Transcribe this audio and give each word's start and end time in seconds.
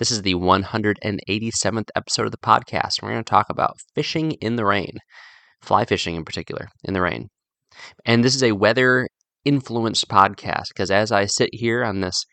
This 0.00 0.10
is 0.10 0.22
the 0.22 0.34
187th 0.34 1.88
episode 1.94 2.24
of 2.24 2.32
the 2.32 2.38
podcast. 2.38 3.02
We're 3.02 3.10
going 3.10 3.22
to 3.22 3.30
talk 3.30 3.50
about 3.50 3.76
fishing 3.94 4.32
in 4.32 4.56
the 4.56 4.64
rain, 4.64 4.96
fly 5.60 5.84
fishing 5.84 6.14
in 6.14 6.24
particular, 6.24 6.68
in 6.82 6.94
the 6.94 7.02
rain. 7.02 7.28
And 8.06 8.24
this 8.24 8.34
is 8.34 8.42
a 8.42 8.52
weather 8.52 9.08
influenced 9.44 10.08
podcast 10.08 10.68
because 10.68 10.90
as 10.90 11.12
I 11.12 11.26
sit 11.26 11.50
here 11.52 11.84
on 11.84 12.00
this 12.00 12.24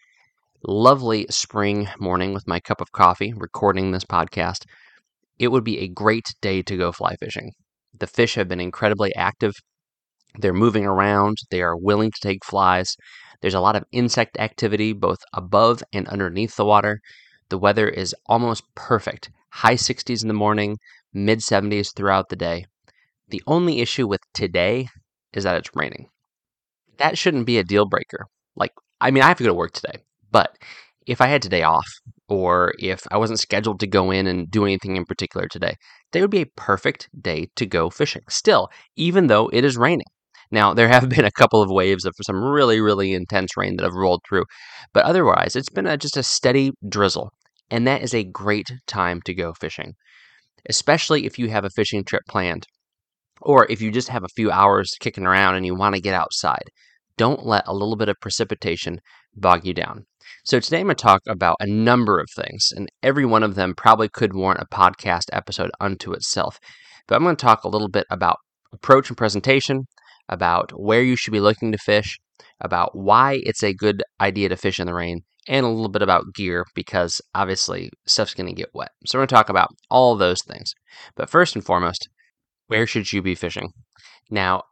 lovely 0.66 1.28
spring 1.30 1.90
morning 2.00 2.34
with 2.34 2.48
my 2.48 2.62
cup 2.62 2.80
of 2.80 2.94
coffee 2.94 3.34
recording 3.36 3.92
this 3.92 4.06
podcast, 4.06 4.64
it 5.38 5.50
would 5.50 5.66
be 5.66 5.80
a 5.80 5.90
great 5.90 6.34
day 6.42 6.62
to 6.62 6.78
go 6.78 6.94
fly 6.94 7.18
fishing. 7.18 7.52
The 8.00 8.08
fish 8.08 8.36
have 8.36 8.48
been 8.48 8.62
incredibly 8.62 9.14
active 9.14 9.56
they're 10.40 10.54
moving 10.54 10.86
around, 10.86 11.38
they 11.50 11.62
are 11.62 11.76
willing 11.76 12.12
to 12.12 12.20
take 12.22 12.46
flies. 12.46 12.96
There's 13.42 13.54
a 13.54 13.60
lot 13.60 13.76
of 13.76 13.84
insect 13.92 14.38
activity 14.40 14.94
both 14.94 15.20
above 15.34 15.84
and 15.92 16.08
underneath 16.08 16.56
the 16.56 16.66
water. 16.66 17.02
The 17.50 17.58
weather 17.58 17.88
is 17.88 18.16
almost 18.26 18.64
perfect 18.76 19.30
high 19.50 19.76
60s 19.76 20.22
in 20.22 20.28
the 20.28 20.34
morning, 20.34 20.78
mid 21.14 21.40
70s 21.40 21.96
throughout 21.96 22.30
the 22.30 22.36
day. 22.36 22.66
The 23.30 23.42
only 23.48 23.80
issue 23.82 24.08
with 24.08 24.22
today 24.34 24.88
is 25.34 25.44
that 25.44 25.56
it's 25.56 25.76
raining. 25.76 26.10
That 26.98 27.18
shouldn't 27.18 27.46
be 27.46 27.58
a 27.58 27.64
deal 27.64 27.86
breaker. 27.86 28.28
Like, 28.56 28.72
I 29.00 29.12
mean, 29.12 29.24
I 29.24 29.28
have 29.28 29.38
to 29.38 29.44
go 29.44 29.50
to 29.50 29.54
work 29.54 29.72
today, 29.72 30.00
but 30.32 30.58
if 31.06 31.22
I 31.22 31.28
had 31.28 31.42
today 31.42 31.64
off, 31.64 31.88
or 32.28 32.74
if 32.80 33.08
I 33.12 33.18
wasn't 33.18 33.40
scheduled 33.40 33.80
to 33.80 33.88
go 33.88 34.12
in 34.12 34.28
and 34.28 34.52
do 34.52 34.66
anything 34.66 34.96
in 34.96 35.06
particular 35.06 35.48
today, 35.48 35.76
today 36.12 36.22
would 36.22 36.32
be 36.32 36.42
a 36.42 36.52
perfect 36.58 37.10
day 37.20 37.48
to 37.56 37.66
go 37.66 37.90
fishing. 37.90 38.24
Still, 38.30 38.70
even 38.96 39.28
though 39.28 39.50
it 39.54 39.64
is 39.64 39.78
raining. 39.78 40.08
Now, 40.52 40.74
there 40.74 40.88
have 40.90 41.10
been 41.16 41.26
a 41.26 41.32
couple 41.32 41.62
of 41.62 41.70
waves 41.70 42.06
of 42.06 42.14
some 42.22 42.44
really, 42.44 42.82
really 42.82 43.14
intense 43.14 43.56
rain 43.56 43.78
that 43.78 43.84
have 43.84 43.94
rolled 43.94 44.22
through, 44.28 44.46
but 44.94 45.06
otherwise, 45.06 45.56
it's 45.56 45.70
been 45.70 45.88
a, 45.88 45.98
just 45.98 46.18
a 46.18 46.24
steady 46.24 46.72
drizzle, 46.88 47.32
and 47.70 47.88
that 47.88 48.02
is 48.02 48.14
a 48.14 48.24
great 48.24 48.72
time 48.88 49.22
to 49.24 49.34
go 49.34 49.54
fishing, 49.54 49.94
especially 50.70 51.26
if 51.26 51.38
you 51.38 51.50
have 51.50 51.66
a 51.66 51.70
fishing 51.70 52.04
trip 52.04 52.24
planned, 52.28 52.66
or 53.42 53.66
if 53.70 53.82
you 53.82 53.92
just 53.92 54.10
have 54.10 54.24
a 54.24 54.36
few 54.36 54.52
hours 54.52 54.92
kicking 55.00 55.26
around 55.26 55.56
and 55.56 55.66
you 55.66 55.76
want 55.76 55.96
to 55.96 56.02
get 56.02 56.14
outside. 56.14 56.64
Don't 57.18 57.46
let 57.46 57.68
a 57.68 57.74
little 57.74 57.96
bit 57.96 58.10
of 58.10 58.16
precipitation 58.22 59.00
bog 59.36 59.66
you 59.66 59.74
down. 59.74 60.06
So, 60.44 60.60
today 60.60 60.80
I'm 60.80 60.88
going 60.88 60.96
to 60.96 61.02
talk 61.02 61.22
about 61.28 61.56
a 61.60 61.68
number 61.68 62.20
of 62.20 62.28
things, 62.36 62.72
and 62.76 62.90
every 63.02 63.26
one 63.26 63.44
of 63.44 63.56
them 63.56 63.74
probably 63.76 64.10
could 64.10 64.34
warrant 64.34 64.62
a 64.62 64.76
podcast 64.76 65.26
episode 65.32 65.72
unto 65.80 66.12
itself. 66.12 66.60
But 67.08 67.16
I'm 67.16 67.24
going 67.24 67.36
to 67.36 67.42
talk 67.42 67.64
a 67.64 67.70
little 67.70 67.90
bit 67.90 68.06
about 68.10 68.38
approach 68.74 69.10
and 69.10 69.18
presentation, 69.18 69.86
about 70.30 70.72
where 70.72 71.02
you 71.02 71.16
should 71.16 71.32
be 71.32 71.40
looking 71.40 71.72
to 71.72 71.78
fish, 71.78 72.20
about 72.62 72.92
why 72.94 73.40
it's 73.44 73.64
a 73.64 73.74
good 73.74 74.04
idea 74.22 74.50
to 74.50 74.58
fish 74.58 74.80
in 74.80 74.88
the 74.88 74.94
rain, 74.94 75.22
and 75.48 75.66
a 75.66 75.70
little 75.70 75.90
bit 75.90 76.02
about 76.02 76.34
gear 76.36 76.66
because 76.76 77.22
obviously 77.34 77.90
stuff's 78.06 78.34
going 78.34 78.48
to 78.48 78.54
get 78.54 78.70
wet. 78.74 78.92
So 79.06 79.18
we're 79.18 79.22
going 79.22 79.28
to 79.30 79.36
talk 79.36 79.50
about 79.50 79.70
all 79.90 80.16
those 80.16 80.44
things. 80.44 80.74
But 81.16 81.30
first 81.30 81.56
and 81.56 81.66
foremost, 81.66 82.10
where 82.68 82.86
should 82.86 83.12
you 83.14 83.22
be 83.22 83.36
fishing? 83.36 83.72
Now, 84.30 84.64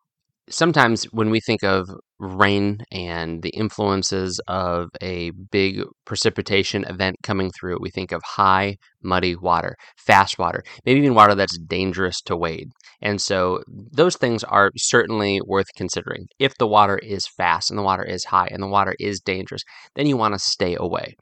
sometimes 0.50 1.06
when 1.06 1.30
we 1.30 1.40
think 1.40 1.64
of 1.64 1.90
rain 2.20 2.80
and 2.92 3.42
the 3.42 3.50
influences 3.50 4.40
of 4.48 4.90
a 5.02 5.32
big 5.52 5.82
precipitation 6.06 6.84
event 6.86 7.18
coming 7.24 7.52
through, 7.52 7.78
we 7.82 7.90
think 7.90 8.12
of 8.12 8.22
high, 8.24 8.78
muddy 9.02 9.36
water, 9.36 9.76
fast 9.98 10.38
water, 10.38 10.64
maybe 10.86 11.00
even 11.00 11.16
water 11.16 11.36
that's 11.36 11.58
dangerous 11.58 12.22
to 12.22 12.38
wade. 12.38 12.70
And 13.02 13.22
so 13.22 13.64
those 13.68 14.16
things 14.16 14.44
are 14.44 14.72
certainly 14.78 15.42
worth 15.46 15.68
considering. 15.76 16.28
If 16.40 16.58
the 16.58 16.68
water 16.68 16.98
is 17.00 17.28
fast 17.28 17.70
and 17.70 17.78
the 17.78 17.84
water 17.84 18.04
is 18.04 18.26
high 18.26 18.48
and 18.52 18.62
the 18.64 18.68
water 18.68 18.96
is 19.00 19.20
dangerous, 19.20 19.64
then 19.96 20.08
you 20.08 20.18
want 20.18 20.34
to 20.34 20.40
stay 20.40 20.76
away. 20.80 21.16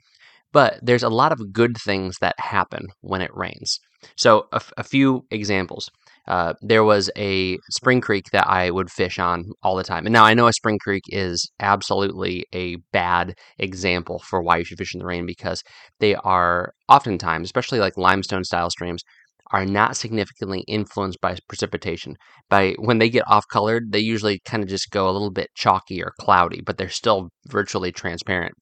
But 0.51 0.79
there's 0.83 1.03
a 1.03 1.09
lot 1.09 1.31
of 1.31 1.51
good 1.51 1.77
things 1.77 2.17
that 2.21 2.35
happen 2.39 2.87
when 3.01 3.21
it 3.21 3.35
rains. 3.35 3.79
So, 4.15 4.47
a, 4.51 4.57
f- 4.57 4.73
a 4.77 4.83
few 4.83 5.25
examples. 5.31 5.89
Uh, 6.27 6.53
there 6.61 6.83
was 6.83 7.09
a 7.17 7.57
spring 7.69 7.99
creek 7.99 8.25
that 8.31 8.47
I 8.47 8.71
would 8.71 8.89
fish 8.89 9.19
on 9.19 9.45
all 9.61 9.75
the 9.75 9.83
time. 9.83 10.05
And 10.05 10.13
now 10.13 10.23
I 10.23 10.33
know 10.33 10.47
a 10.47 10.53
spring 10.53 10.79
creek 10.79 11.03
is 11.07 11.51
absolutely 11.59 12.45
a 12.53 12.77
bad 12.91 13.35
example 13.59 14.19
for 14.19 14.41
why 14.41 14.57
you 14.57 14.63
should 14.63 14.77
fish 14.77 14.93
in 14.93 14.99
the 14.99 15.05
rain 15.05 15.25
because 15.25 15.63
they 15.99 16.15
are 16.15 16.73
oftentimes, 16.87 17.47
especially 17.47 17.79
like 17.79 17.97
limestone 17.97 18.43
style 18.43 18.69
streams, 18.69 19.03
are 19.51 19.65
not 19.65 19.97
significantly 19.97 20.63
influenced 20.67 21.19
by 21.21 21.37
precipitation. 21.47 22.15
By 22.49 22.75
when 22.79 22.97
they 22.99 23.09
get 23.09 23.27
off 23.27 23.45
colored, 23.51 23.91
they 23.91 23.99
usually 23.99 24.39
kind 24.45 24.63
of 24.63 24.69
just 24.69 24.89
go 24.91 25.09
a 25.09 25.11
little 25.11 25.31
bit 25.31 25.49
chalky 25.55 26.01
or 26.01 26.13
cloudy, 26.19 26.61
but 26.61 26.77
they're 26.77 26.89
still 26.89 27.29
virtually 27.47 27.91
transparent. 27.91 28.53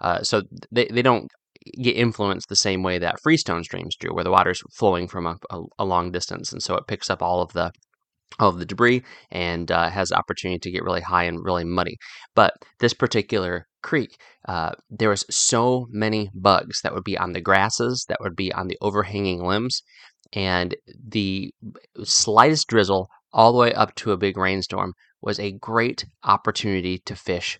Uh, 0.00 0.22
so 0.22 0.42
they, 0.70 0.86
they 0.86 1.02
don't 1.02 1.30
get 1.82 1.96
influenced 1.96 2.48
the 2.48 2.56
same 2.56 2.82
way 2.82 2.98
that 2.98 3.20
freestone 3.22 3.64
streams 3.64 3.96
do, 3.96 4.08
where 4.12 4.24
the 4.24 4.30
water's 4.30 4.62
flowing 4.72 5.08
from 5.08 5.26
a, 5.26 5.36
a, 5.50 5.62
a 5.80 5.84
long 5.84 6.12
distance, 6.12 6.52
and 6.52 6.62
so 6.62 6.74
it 6.74 6.86
picks 6.86 7.10
up 7.10 7.22
all 7.22 7.42
of 7.42 7.52
the 7.52 7.72
all 8.38 8.50
of 8.50 8.58
the 8.58 8.66
debris 8.66 9.02
and 9.30 9.70
uh, 9.70 9.88
has 9.88 10.12
opportunity 10.12 10.58
to 10.58 10.70
get 10.70 10.82
really 10.82 11.00
high 11.00 11.24
and 11.24 11.44
really 11.44 11.64
muddy. 11.64 11.96
But 12.34 12.54
this 12.80 12.92
particular 12.92 13.66
creek, 13.82 14.16
uh, 14.48 14.72
there 14.90 15.10
was 15.10 15.24
so 15.30 15.86
many 15.90 16.30
bugs 16.34 16.80
that 16.82 16.92
would 16.92 17.04
be 17.04 17.16
on 17.16 17.32
the 17.32 17.40
grasses, 17.40 18.04
that 18.08 18.20
would 18.20 18.36
be 18.36 18.52
on 18.52 18.66
the 18.66 18.78
overhanging 18.80 19.44
limbs, 19.44 19.82
and 20.32 20.74
the 21.08 21.52
slightest 22.02 22.66
drizzle 22.66 23.08
all 23.32 23.52
the 23.52 23.58
way 23.58 23.72
up 23.74 23.94
to 23.96 24.12
a 24.12 24.16
big 24.16 24.36
rainstorm 24.36 24.92
was 25.22 25.38
a 25.38 25.52
great 25.52 26.04
opportunity 26.24 26.98
to 26.98 27.14
fish 27.14 27.58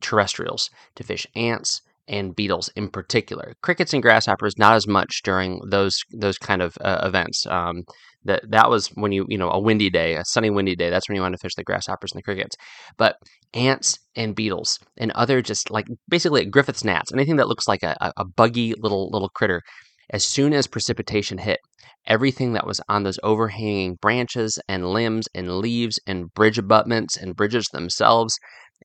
terrestrials, 0.00 0.70
to 0.94 1.04
fish 1.04 1.26
ants, 1.34 1.82
and 2.08 2.34
beetles 2.36 2.70
in 2.76 2.88
particular. 2.88 3.54
Crickets 3.62 3.92
and 3.92 4.02
grasshoppers 4.02 4.58
not 4.58 4.74
as 4.74 4.86
much 4.86 5.22
during 5.22 5.60
those 5.68 5.98
those 6.12 6.38
kind 6.38 6.62
of 6.62 6.76
uh, 6.80 7.00
events. 7.02 7.46
Um, 7.46 7.82
that 8.24 8.42
that 8.50 8.68
was 8.68 8.88
when 8.88 9.12
you 9.12 9.24
you 9.28 9.38
know 9.38 9.50
a 9.50 9.60
windy 9.60 9.90
day, 9.90 10.14
a 10.16 10.24
sunny 10.24 10.50
windy 10.50 10.76
day. 10.76 10.90
That's 10.90 11.08
when 11.08 11.16
you 11.16 11.22
want 11.22 11.34
to 11.34 11.38
fish 11.38 11.54
the 11.54 11.64
grasshoppers 11.64 12.12
and 12.12 12.18
the 12.18 12.22
crickets. 12.22 12.56
But 12.96 13.16
ants 13.54 13.98
and 14.14 14.34
beetles 14.34 14.78
and 14.98 15.10
other 15.12 15.40
just 15.40 15.70
like 15.70 15.86
basically 16.08 16.42
like 16.42 16.50
Griffith's 16.50 16.84
gnats, 16.84 17.12
anything 17.12 17.36
that 17.36 17.48
looks 17.48 17.68
like 17.68 17.82
a, 17.82 18.12
a 18.16 18.24
buggy 18.24 18.74
little 18.78 19.10
little 19.10 19.30
critter. 19.30 19.62
As 20.10 20.24
soon 20.24 20.52
as 20.52 20.68
precipitation 20.68 21.38
hit, 21.38 21.58
everything 22.06 22.52
that 22.52 22.66
was 22.66 22.80
on 22.88 23.02
those 23.02 23.18
overhanging 23.24 23.96
branches 24.00 24.58
and 24.68 24.92
limbs 24.92 25.26
and 25.34 25.58
leaves 25.58 25.98
and 26.06 26.32
bridge 26.32 26.58
abutments 26.58 27.16
and 27.16 27.34
bridges 27.34 27.66
themselves 27.72 28.38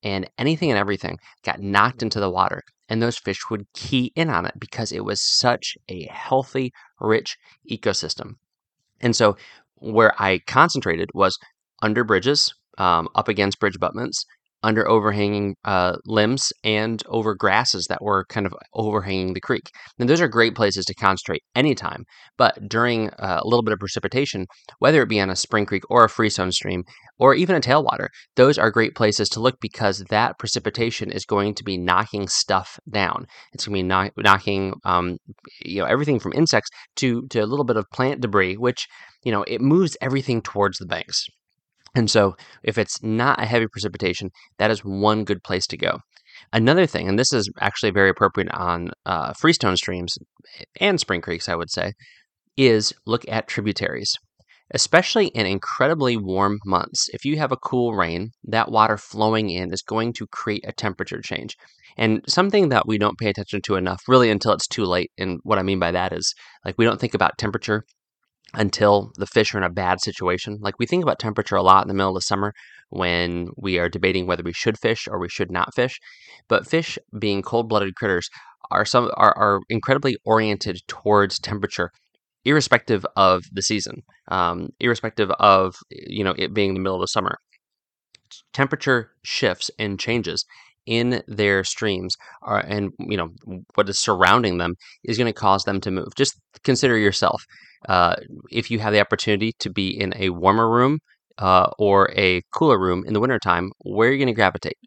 and 0.04 0.28
anything 0.40 0.72
and 0.72 0.80
everything 0.80 1.18
got 1.44 1.60
knocked 1.60 2.02
into 2.02 2.20
the 2.20 2.30
water 2.30 2.64
and 2.92 3.02
those 3.02 3.18
fish 3.18 3.50
would 3.50 3.72
key 3.72 4.12
in 4.18 4.30
on 4.30 4.46
it 4.46 4.60
because 4.60 4.92
it 4.92 5.06
was 5.06 5.22
such 5.22 5.78
a 5.88 6.04
healthy, 6.08 6.74
rich 7.00 7.38
ecosystem. 7.72 8.36
And 9.00 9.16
so, 9.16 9.38
where 9.76 10.14
I 10.22 10.40
concentrated 10.40 11.10
was 11.14 11.40
under 11.82 12.04
bridges, 12.04 12.54
um, 12.78 13.08
up 13.16 13.30
against 13.30 13.62
bridge 13.62 13.78
abutments, 13.78 14.26
under 14.64 14.88
overhanging 14.88 15.56
uh, 15.66 15.98
limbs 16.06 16.52
and 16.64 17.02
over 17.08 17.34
grasses 17.36 17.88
that 17.88 18.02
were 18.02 18.26
kind 18.26 18.46
of 18.46 18.54
overhanging 18.74 19.34
the 19.34 19.42
creek. 19.42 19.72
And 20.00 20.10
those 20.10 20.22
are 20.22 20.28
great 20.28 20.56
places 20.56 20.86
to 20.86 20.94
concentrate 20.94 21.44
anytime. 21.56 22.04
But 22.38 22.68
during 22.68 23.10
uh, 23.12 23.40
a 23.42 23.48
little 23.48 23.64
bit 23.64 23.74
of 23.74 23.80
precipitation, 23.80 24.46
whether 24.80 25.02
it 25.02 25.10
be 25.10 25.20
on 25.20 25.30
a 25.30 25.36
spring 25.36 25.66
creek 25.66 25.84
or 25.90 26.04
a 26.04 26.10
freestone 26.10 26.52
stream 26.52 26.84
or 27.18 27.34
even 27.34 27.56
a 27.56 27.62
tailwater, 27.62 28.08
those 28.36 28.58
are 28.58 28.72
great 28.72 28.96
places 28.96 29.30
to 29.30 29.40
look 29.40 29.56
because 29.62 30.00
that 30.10 30.38
precipitation 30.38 31.12
is 31.12 31.26
going 31.26 31.56
to 31.56 31.64
be 31.64 31.78
knocking 31.78 32.28
stuff 32.28 32.80
down. 32.90 33.26
It's 33.54 33.66
going 33.66 33.78
to 33.78 33.84
be 33.84 33.88
knock- 33.88 34.14
knocking, 34.18 34.74
um, 34.86 35.18
you 35.64 35.80
know, 35.80 35.86
everything 35.86 36.20
from 36.20 36.34
insects 36.34 36.70
to 36.98 37.28
to 37.30 37.40
a 37.40 37.46
little 37.46 37.66
bit 37.66 37.78
of 37.78 37.86
plant 37.94 38.22
debris, 38.22 38.58
which 38.58 38.88
you 39.24 39.32
know 39.32 39.44
it 39.44 39.62
moves 39.62 39.98
everything 40.02 40.42
towards 40.42 40.78
the 40.78 40.86
banks. 40.86 41.28
And 41.94 42.10
so, 42.10 42.36
if 42.64 42.78
it's 42.78 43.04
not 43.04 43.42
a 43.42 43.46
heavy 43.46 43.68
precipitation, 43.68 44.30
that 44.60 44.72
is 44.72 44.80
one 44.80 45.26
good 45.26 45.44
place 45.44 45.68
to 45.68 45.78
go. 45.78 46.00
Another 46.54 46.86
thing, 46.86 47.10
and 47.10 47.20
this 47.20 47.34
is 47.34 47.50
actually 47.60 47.92
very 47.92 48.10
appropriate 48.10 48.50
on 48.52 48.92
uh, 49.06 49.34
freestone 49.34 49.76
streams 49.76 50.18
and 50.80 51.00
spring 51.00 51.22
creeks, 51.22 51.50
I 51.50 51.56
would 51.56 51.70
say, 51.70 51.94
is 52.58 52.94
look 53.06 53.28
at 53.28 53.48
tributaries. 53.48 54.16
Especially 54.74 55.28
in 55.28 55.46
incredibly 55.46 56.16
warm 56.16 56.60
months, 56.66 57.10
if 57.12 57.26
you 57.26 57.38
have 57.38 57.52
a 57.52 57.58
cool 57.58 57.94
rain, 57.94 58.32
that 58.46 58.72
water 58.72 58.98
flowing 58.98 59.50
in 59.50 59.74
is 59.74 59.82
going 59.82 60.14
to 60.14 60.28
create 60.28 60.64
a 60.66 60.72
temperature 60.72 61.22
change. 61.22 61.58
And 61.98 62.22
something 62.26 62.70
that 62.70 62.88
we 62.88 62.98
don't 62.98 63.20
pay 63.20 63.30
attention 63.30 63.62
to 63.64 63.76
enough, 63.76 64.02
really, 64.08 64.30
until 64.30 64.54
it's 64.54 64.68
too 64.68 64.86
late. 64.86 65.12
And 65.18 65.40
what 65.44 65.60
I 65.60 65.64
mean 65.64 65.80
by 65.80 65.92
that 65.92 66.14
is, 66.14 66.34
like, 66.64 66.76
we 66.78 66.86
don't 66.86 67.02
think 67.02 67.14
about 67.14 67.38
temperature 67.38 67.84
until 68.54 69.12
the 69.18 69.28
fish 69.28 69.54
are 69.54 69.58
in 69.58 69.64
a 69.64 69.70
bad 69.70 70.02
situation. 70.02 70.58
Like 70.62 70.76
we 70.80 70.86
think 70.86 71.04
about 71.04 71.20
temperature 71.20 71.56
a 71.56 71.64
lot 71.64 71.84
in 71.84 71.88
the 71.88 71.94
middle 71.94 72.18
of 72.18 72.24
summer 72.24 72.54
when 72.90 73.50
we 73.58 73.80
are 73.80 73.90
debating 73.90 74.28
whether 74.28 74.44
we 74.44 74.54
should 74.54 74.78
fish 74.78 75.08
or 75.10 75.20
we 75.20 75.30
should 75.30 75.52
not 75.52 75.74
fish. 75.74 76.00
But 76.48 76.68
fish, 76.68 76.98
being 77.18 77.42
cold-blooded 77.42 77.96
critters, 77.96 78.30
are 78.70 78.86
some 78.86 79.12
are, 79.16 79.38
are 79.38 79.62
incredibly 79.70 80.18
oriented 80.26 80.80
towards 80.88 81.40
temperature, 81.40 81.92
irrespective 82.46 83.06
of 83.16 83.44
the 83.52 83.62
season, 83.62 84.02
um, 84.30 84.70
irrespective 84.80 85.32
of 85.32 85.76
you 85.90 86.24
know 86.24 86.36
it 86.38 86.54
being 86.54 86.74
the 86.74 86.80
middle 86.80 86.96
of 86.96 87.02
the 87.02 87.08
summer. 87.08 87.38
Temperature 88.54 89.12
shifts 89.24 89.70
and 89.78 90.00
changes 90.00 90.46
in 90.86 91.22
their 91.28 91.64
streams 91.64 92.16
are, 92.42 92.60
and 92.60 92.92
you 93.00 93.18
know 93.18 93.30
what 93.76 93.90
is 93.90 94.00
surrounding 94.00 94.58
them 94.58 94.76
is 95.04 95.18
going 95.18 95.32
to 95.32 95.34
cause 95.34 95.64
them 95.64 95.82
to 95.82 95.92
move. 95.92 96.10
Just 96.16 96.40
consider 96.64 96.98
yourself 96.98 97.44
uh, 97.88 98.16
if 98.52 98.70
you 98.72 98.80
have 98.80 98.94
the 98.94 99.02
opportunity 99.02 99.54
to 99.60 99.70
be 99.70 99.90
in 99.90 100.14
a 100.18 100.30
warmer 100.30 100.70
room 100.70 101.00
uh, 101.38 101.70
or 101.78 102.12
a 102.16 102.42
cooler 102.54 102.80
room 102.80 103.04
in 103.06 103.14
the 103.14 103.20
wintertime 103.20 103.72
where 103.80 104.10
are 104.10 104.12
you 104.12 104.18
going 104.18 104.28
to 104.28 104.34
gravitate. 104.34 104.78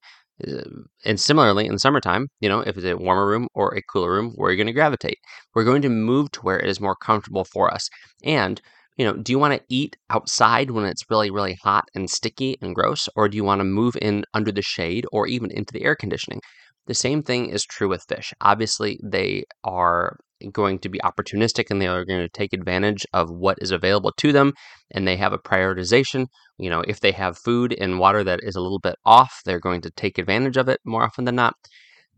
Uh, 0.47 0.63
and 1.05 1.21
similarly 1.21 1.65
in 1.65 1.73
the 1.73 1.79
summertime 1.79 2.27
you 2.41 2.49
know 2.49 2.59
if 2.59 2.77
it's 2.77 2.85
a 2.85 2.97
warmer 2.97 3.25
room 3.25 3.47
or 3.55 3.73
a 3.73 3.83
cooler 3.83 4.11
room 4.11 4.33
where 4.35 4.49
are 4.49 4.53
you 4.53 4.57
going 4.57 4.67
to 4.67 4.73
gravitate. 4.73 5.19
We're 5.55 5.65
going 5.65 5.83
to 5.83 5.89
move 5.89 6.33
to 6.33 6.41
where 6.41 6.59
it 6.59 6.69
is 6.69 6.81
more 6.81 6.97
comfortable 6.97 7.45
for 7.45 7.73
us. 7.73 7.89
And 8.25 8.61
you 8.97 9.05
know, 9.05 9.15
do 9.15 9.33
you 9.33 9.39
want 9.39 9.55
to 9.55 9.65
eat 9.69 9.97
outside 10.11 10.71
when 10.71 10.85
it's 10.85 11.11
really, 11.11 11.31
really 11.31 11.59
hot 11.63 11.85
and 11.95 12.09
sticky 12.09 12.57
and 12.61 12.75
gross? 12.75 13.09
Or 13.17 13.29
do 13.29 13.37
you 13.37 13.45
want 13.45 13.61
to 13.61 13.65
move 13.65 13.97
in 14.01 14.25
under 14.35 14.53
the 14.53 14.63
shade 14.63 15.07
or 15.13 15.27
even 15.27 15.51
into 15.51 15.73
the 15.73 15.85
air 15.85 15.97
conditioning? 15.97 16.41
The 16.87 16.95
same 16.95 17.23
thing 17.23 17.49
is 17.49 17.65
true 17.65 17.89
with 17.89 18.05
fish. 18.09 18.33
Obviously, 18.41 19.01
they 19.03 19.45
are 19.65 20.17
going 20.53 20.79
to 20.81 20.89
be 20.89 20.99
opportunistic 20.99 21.71
and 21.71 21.81
they 21.81 21.87
are 21.87 22.05
going 22.05 22.21
to 22.21 22.29
take 22.29 22.53
advantage 22.53 23.07
of 23.13 23.31
what 23.31 23.59
is 23.61 23.71
available 23.71 24.13
to 24.19 24.33
them 24.33 24.53
and 24.91 25.09
they 25.09 25.17
have 25.17 25.33
a 25.33 25.39
prioritization. 25.39 26.27
You 26.59 26.71
know, 26.71 26.83
if 26.87 27.01
they 27.01 27.13
have 27.13 27.39
food 27.39 27.75
and 27.81 27.99
water 27.99 28.23
that 28.25 28.41
is 28.43 28.55
a 28.55 28.61
little 28.61 28.81
bit 28.81 28.97
off, 29.05 29.41
they're 29.45 29.61
going 29.61 29.81
to 29.83 29.91
take 29.91 30.19
advantage 30.19 30.57
of 30.57 30.69
it 30.69 30.81
more 30.85 31.03
often 31.03 31.25
than 31.25 31.37
not. 31.37 31.55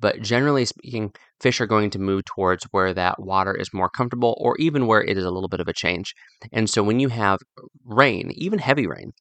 But 0.01 0.21
generally 0.21 0.65
speaking, 0.65 1.13
fish 1.41 1.61
are 1.61 1.67
going 1.67 1.91
to 1.91 1.99
move 1.99 2.25
towards 2.25 2.65
where 2.71 2.93
that 2.95 3.21
water 3.23 3.55
is 3.55 3.73
more 3.73 3.89
comfortable 3.89 4.37
or 4.41 4.57
even 4.59 4.87
where 4.87 5.03
it 5.03 5.17
is 5.17 5.25
a 5.25 5.31
little 5.31 5.49
bit 5.49 5.61
of 5.61 5.69
a 5.69 5.73
change. 5.73 6.15
And 6.53 6.69
so 6.69 6.83
when 6.83 7.01
you 7.01 7.09
have 7.09 7.39
rain, 7.85 8.31
even 8.35 8.59
heavy 8.59 8.87
rain, 8.87 9.13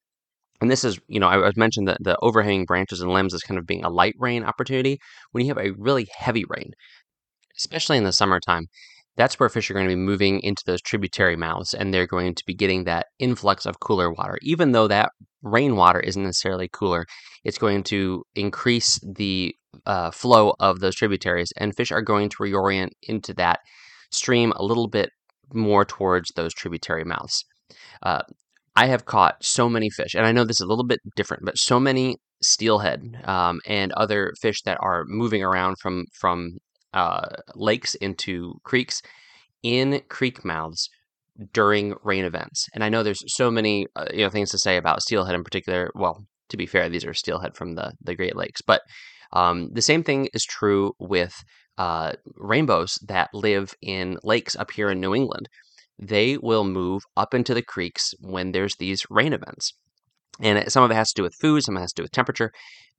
and 0.62 0.72
this 0.72 0.83
is, 0.83 1.00
you 1.07 1.19
know, 1.19 1.27
I 1.27 1.51
mentioned 1.56 1.88
that 1.88 1.98
the 2.01 2.18
overhanging 2.22 2.66
branches 2.66 3.01
and 3.01 3.12
limbs 3.12 3.33
is 3.33 3.44
kind 3.44 3.57
of 3.57 3.68
being 3.68 3.83
a 3.83 3.89
light 3.89 4.16
rain 4.18 4.44
opportunity. 4.44 5.00
When 5.31 5.45
you 5.45 5.54
have 5.54 5.63
a 5.63 5.74
really 5.77 6.07
heavy 6.18 6.45
rain, 6.48 6.72
especially 7.57 7.98
in 7.98 8.06
the 8.06 8.13
summertime, 8.13 8.68
that's 9.18 9.39
where 9.39 9.50
fish 9.50 9.69
are 9.69 9.74
going 9.74 9.88
to 9.88 9.95
be 9.95 10.00
moving 10.01 10.39
into 10.42 10.63
those 10.66 10.81
tributary 10.81 11.36
mouths 11.36 11.74
and 11.74 11.94
they're 11.94 12.07
going 12.07 12.36
to 12.36 12.44
be 12.45 12.54
getting 12.54 12.83
that 12.83 13.07
influx 13.19 13.66
of 13.66 13.80
cooler 13.80 14.12
water. 14.12 14.38
Even 14.42 14.71
though 14.71 14.88
that 14.88 15.12
rainwater 15.42 16.00
isn't 16.00 16.24
necessarily 16.24 16.69
cooler, 16.71 17.06
it's 17.44 17.57
going 17.57 17.83
to 17.83 18.24
increase 18.36 19.00
the 19.06 19.56
uh, 19.86 20.12
flow 20.12 20.54
of 20.60 20.80
those 20.80 20.95
tributaries, 20.95 21.51
and 21.57 21.75
fish 21.75 21.92
are 21.92 22.01
going 22.01 22.30
to 22.30 22.38
reorient 22.38 22.89
into 23.04 23.33
that 23.36 23.60
stream 24.12 24.51
a 24.56 24.63
little 24.63 24.88
bit 24.88 25.10
more 25.54 25.86
towards 25.86 26.31
those 26.36 26.54
tributary 26.54 27.04
mouths. 27.04 27.44
Uh, 28.01 28.22
I 28.75 28.88
have 28.88 29.06
caught 29.06 29.44
so 29.44 29.69
many 29.69 29.89
fish, 29.89 30.16
and 30.16 30.25
I 30.25 30.31
know 30.31 30.44
this 30.44 30.60
is 30.60 30.66
a 30.66 30.68
little 30.68 30.86
bit 30.86 31.00
different, 31.16 31.45
but 31.45 31.57
so 31.57 31.80
many 31.80 32.18
steelhead 32.42 33.01
um, 33.24 33.60
and 33.66 33.92
other 33.94 34.33
fish 34.42 34.62
that 34.66 34.77
are 34.81 35.06
moving 35.07 35.44
around 35.44 35.78
from 35.81 36.06
from 36.19 36.57
uh, 36.94 37.28
lakes 37.56 37.95
into 37.95 38.56
creeks 38.63 39.01
in 39.63 40.01
creek 40.10 40.45
mouths 40.45 40.89
during 41.54 41.95
rain 42.04 42.24
events. 42.24 42.68
And 42.74 42.83
I 42.83 42.89
know 42.89 43.04
there's 43.04 43.24
so 43.28 43.50
many 43.50 43.88
uh, 43.95 44.07
you 44.13 44.24
know 44.24 44.30
things 44.30 44.51
to 44.51 44.57
say 44.57 44.78
about 44.78 45.01
steelhead 45.01 45.36
in 45.36 45.44
particular. 45.44 45.89
Well, 45.95 46.25
to 46.50 46.57
be 46.57 46.66
fair, 46.66 46.89
these 46.89 47.06
are 47.06 47.13
steelhead 47.13 47.56
from 47.56 47.75
the 47.75 47.94
the 48.01 48.16
Great 48.16 48.36
Lakes, 48.36 48.62
but 48.62 48.81
um, 49.33 49.69
the 49.74 49.81
same 49.81 50.04
thing 50.04 50.30
is 50.33 50.44
true 50.44 50.94
with 51.00 51.44
uh, 51.78 52.14
rainbows 52.35 52.97
that 53.07 53.30
live 53.33 53.73
in 53.81 54.18
lakes 54.23 54.56
up 54.56 54.71
here 54.71 54.90
in 54.90 55.00
New 55.00 55.14
England. 55.14 55.47
They 55.97 56.38
will 56.38 56.64
move 56.64 57.04
up 57.16 57.33
into 57.33 57.54
the 57.54 57.61
creeks 57.61 58.14
when 58.19 58.52
there's 58.52 58.76
these 58.78 59.06
rain 59.09 59.33
events. 59.33 59.73
And 60.42 60.69
some 60.71 60.83
of 60.83 60.92
it 60.92 60.95
has 60.95 61.09
to 61.14 61.21
do 61.21 61.23
with 61.23 61.35
food, 61.40 61.64
some 61.64 61.76
of 61.76 61.80
it 61.80 61.83
has 61.83 61.94
to 61.94 62.02
do 62.02 62.04
with 62.04 62.11
temperature 62.11 62.52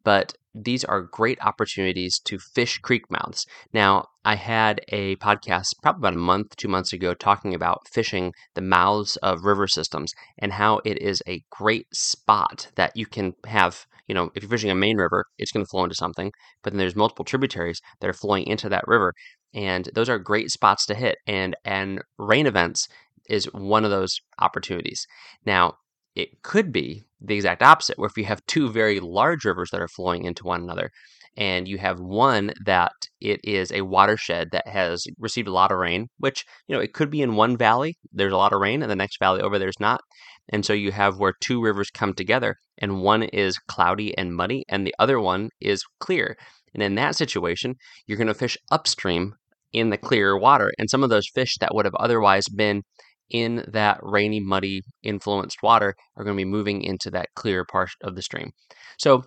but 0.06 0.34
these 0.54 0.84
are 0.84 1.02
great 1.02 1.36
opportunities 1.42 2.20
to 2.26 2.38
fish 2.38 2.78
creek 2.78 3.10
mouths. 3.10 3.44
Now, 3.72 4.04
I 4.24 4.36
had 4.36 4.80
a 4.90 5.16
podcast 5.16 5.70
probably 5.82 5.98
about 5.98 6.14
a 6.14 6.18
month, 6.18 6.54
two 6.54 6.68
months 6.68 6.92
ago, 6.92 7.12
talking 7.12 7.56
about 7.56 7.88
fishing 7.90 8.32
the 8.54 8.60
mouths 8.60 9.16
of 9.16 9.42
river 9.42 9.66
systems 9.66 10.12
and 10.38 10.52
how 10.52 10.80
it 10.84 11.02
is 11.02 11.24
a 11.26 11.42
great 11.50 11.88
spot 11.92 12.68
that 12.76 12.96
you 12.96 13.04
can 13.04 13.34
have. 13.48 13.84
You 14.06 14.14
know, 14.14 14.30
if 14.34 14.42
you're 14.42 14.50
fishing 14.50 14.70
a 14.70 14.74
main 14.74 14.96
river, 14.96 15.24
it's 15.38 15.52
going 15.52 15.64
to 15.64 15.68
flow 15.68 15.84
into 15.84 15.94
something, 15.94 16.32
but 16.62 16.72
then 16.72 16.78
there's 16.78 16.96
multiple 16.96 17.24
tributaries 17.24 17.80
that 18.00 18.08
are 18.08 18.12
flowing 18.12 18.46
into 18.46 18.68
that 18.68 18.86
river, 18.86 19.12
and 19.54 19.88
those 19.94 20.08
are 20.08 20.18
great 20.18 20.50
spots 20.50 20.86
to 20.86 20.94
hit. 20.94 21.16
And 21.26 21.56
and 21.64 22.02
rain 22.18 22.46
events 22.46 22.88
is 23.28 23.46
one 23.52 23.84
of 23.84 23.90
those 23.90 24.20
opportunities. 24.40 25.06
Now, 25.44 25.74
it 26.14 26.42
could 26.42 26.72
be 26.72 27.04
the 27.20 27.34
exact 27.34 27.62
opposite, 27.62 27.98
where 27.98 28.08
if 28.08 28.16
you 28.16 28.24
have 28.24 28.44
two 28.46 28.70
very 28.70 29.00
large 29.00 29.44
rivers 29.44 29.70
that 29.70 29.80
are 29.80 29.88
flowing 29.88 30.24
into 30.24 30.44
one 30.44 30.62
another, 30.62 30.90
and 31.36 31.68
you 31.68 31.78
have 31.78 32.00
one 32.00 32.52
that 32.64 32.92
it 33.20 33.40
is 33.44 33.70
a 33.70 33.82
watershed 33.82 34.48
that 34.52 34.66
has 34.66 35.04
received 35.18 35.48
a 35.48 35.52
lot 35.52 35.70
of 35.70 35.78
rain, 35.78 36.08
which, 36.18 36.44
you 36.66 36.74
know, 36.74 36.80
it 36.80 36.94
could 36.94 37.10
be 37.10 37.20
in 37.20 37.36
one 37.36 37.56
valley, 37.56 37.96
there's 38.12 38.32
a 38.32 38.36
lot 38.36 38.52
of 38.52 38.60
rain, 38.60 38.82
and 38.82 38.90
the 38.90 38.96
next 38.96 39.18
valley 39.18 39.42
over 39.42 39.58
there's 39.58 39.80
not. 39.80 40.00
And 40.48 40.64
so 40.64 40.72
you 40.72 40.92
have 40.92 41.18
where 41.18 41.34
two 41.40 41.60
rivers 41.60 41.90
come 41.90 42.14
together, 42.14 42.56
and 42.78 43.02
one 43.02 43.24
is 43.24 43.58
cloudy 43.58 44.16
and 44.16 44.34
muddy, 44.34 44.64
and 44.68 44.86
the 44.86 44.94
other 44.98 45.20
one 45.20 45.50
is 45.60 45.84
clear. 45.98 46.36
And 46.74 46.82
in 46.82 46.94
that 46.96 47.16
situation, 47.16 47.74
you're 48.06 48.18
going 48.18 48.26
to 48.28 48.34
fish 48.34 48.58
upstream 48.70 49.34
in 49.72 49.90
the 49.90 49.98
clear 49.98 50.38
water. 50.38 50.72
And 50.78 50.88
some 50.88 51.02
of 51.02 51.10
those 51.10 51.28
fish 51.34 51.56
that 51.60 51.74
would 51.74 51.84
have 51.84 51.94
otherwise 51.96 52.48
been 52.48 52.82
in 53.30 53.64
that 53.68 53.98
rainy, 54.02 54.40
muddy, 54.40 54.82
influenced 55.02 55.62
water 55.62 55.94
are 56.16 56.24
going 56.24 56.36
to 56.36 56.40
be 56.40 56.48
moving 56.48 56.82
into 56.82 57.10
that 57.10 57.28
clear 57.34 57.64
part 57.64 57.90
of 58.02 58.14
the 58.14 58.22
stream. 58.22 58.52
So 58.98 59.24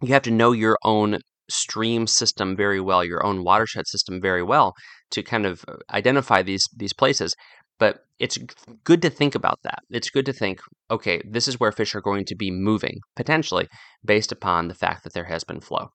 you 0.00 0.08
have 0.08 0.22
to 0.22 0.30
know 0.30 0.52
your 0.52 0.78
own 0.82 1.18
stream 1.50 2.06
system 2.06 2.56
very 2.56 2.80
well, 2.80 3.04
your 3.04 3.24
own 3.24 3.44
watershed 3.44 3.86
system 3.86 4.20
very 4.20 4.42
well 4.42 4.72
to 5.14 5.22
kind 5.22 5.46
of 5.46 5.64
uh, 5.66 5.76
identify 5.90 6.42
these 6.42 6.68
these 6.76 6.92
places. 6.92 7.34
But 7.78 8.04
it's 8.20 8.38
good 8.84 9.02
to 9.02 9.10
think 9.10 9.34
about 9.34 9.58
that. 9.64 9.80
It's 9.90 10.10
good 10.10 10.26
to 10.26 10.32
think, 10.32 10.60
okay, 10.90 11.20
this 11.28 11.48
is 11.48 11.58
where 11.58 11.72
fish 11.72 11.94
are 11.96 12.00
going 12.00 12.24
to 12.26 12.36
be 12.36 12.50
moving 12.50 13.00
potentially 13.16 13.66
based 14.04 14.30
upon 14.30 14.68
the 14.68 14.74
fact 14.74 15.02
that 15.02 15.12
there 15.12 15.24
has 15.24 15.42
been 15.42 15.60
flow. 15.60 15.88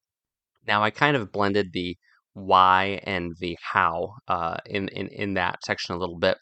Now, 0.68 0.84
I 0.84 0.90
kind 0.90 1.16
of 1.16 1.32
blended 1.32 1.68
the 1.72 1.96
why 2.34 3.00
and 3.04 3.32
the 3.40 3.58
how 3.62 4.16
uh, 4.28 4.58
in, 4.66 4.90
in 4.90 5.08
in 5.08 5.34
that 5.36 5.64
section 5.64 5.96
a 5.96 5.98
little 5.98 6.20
bit. 6.20 6.38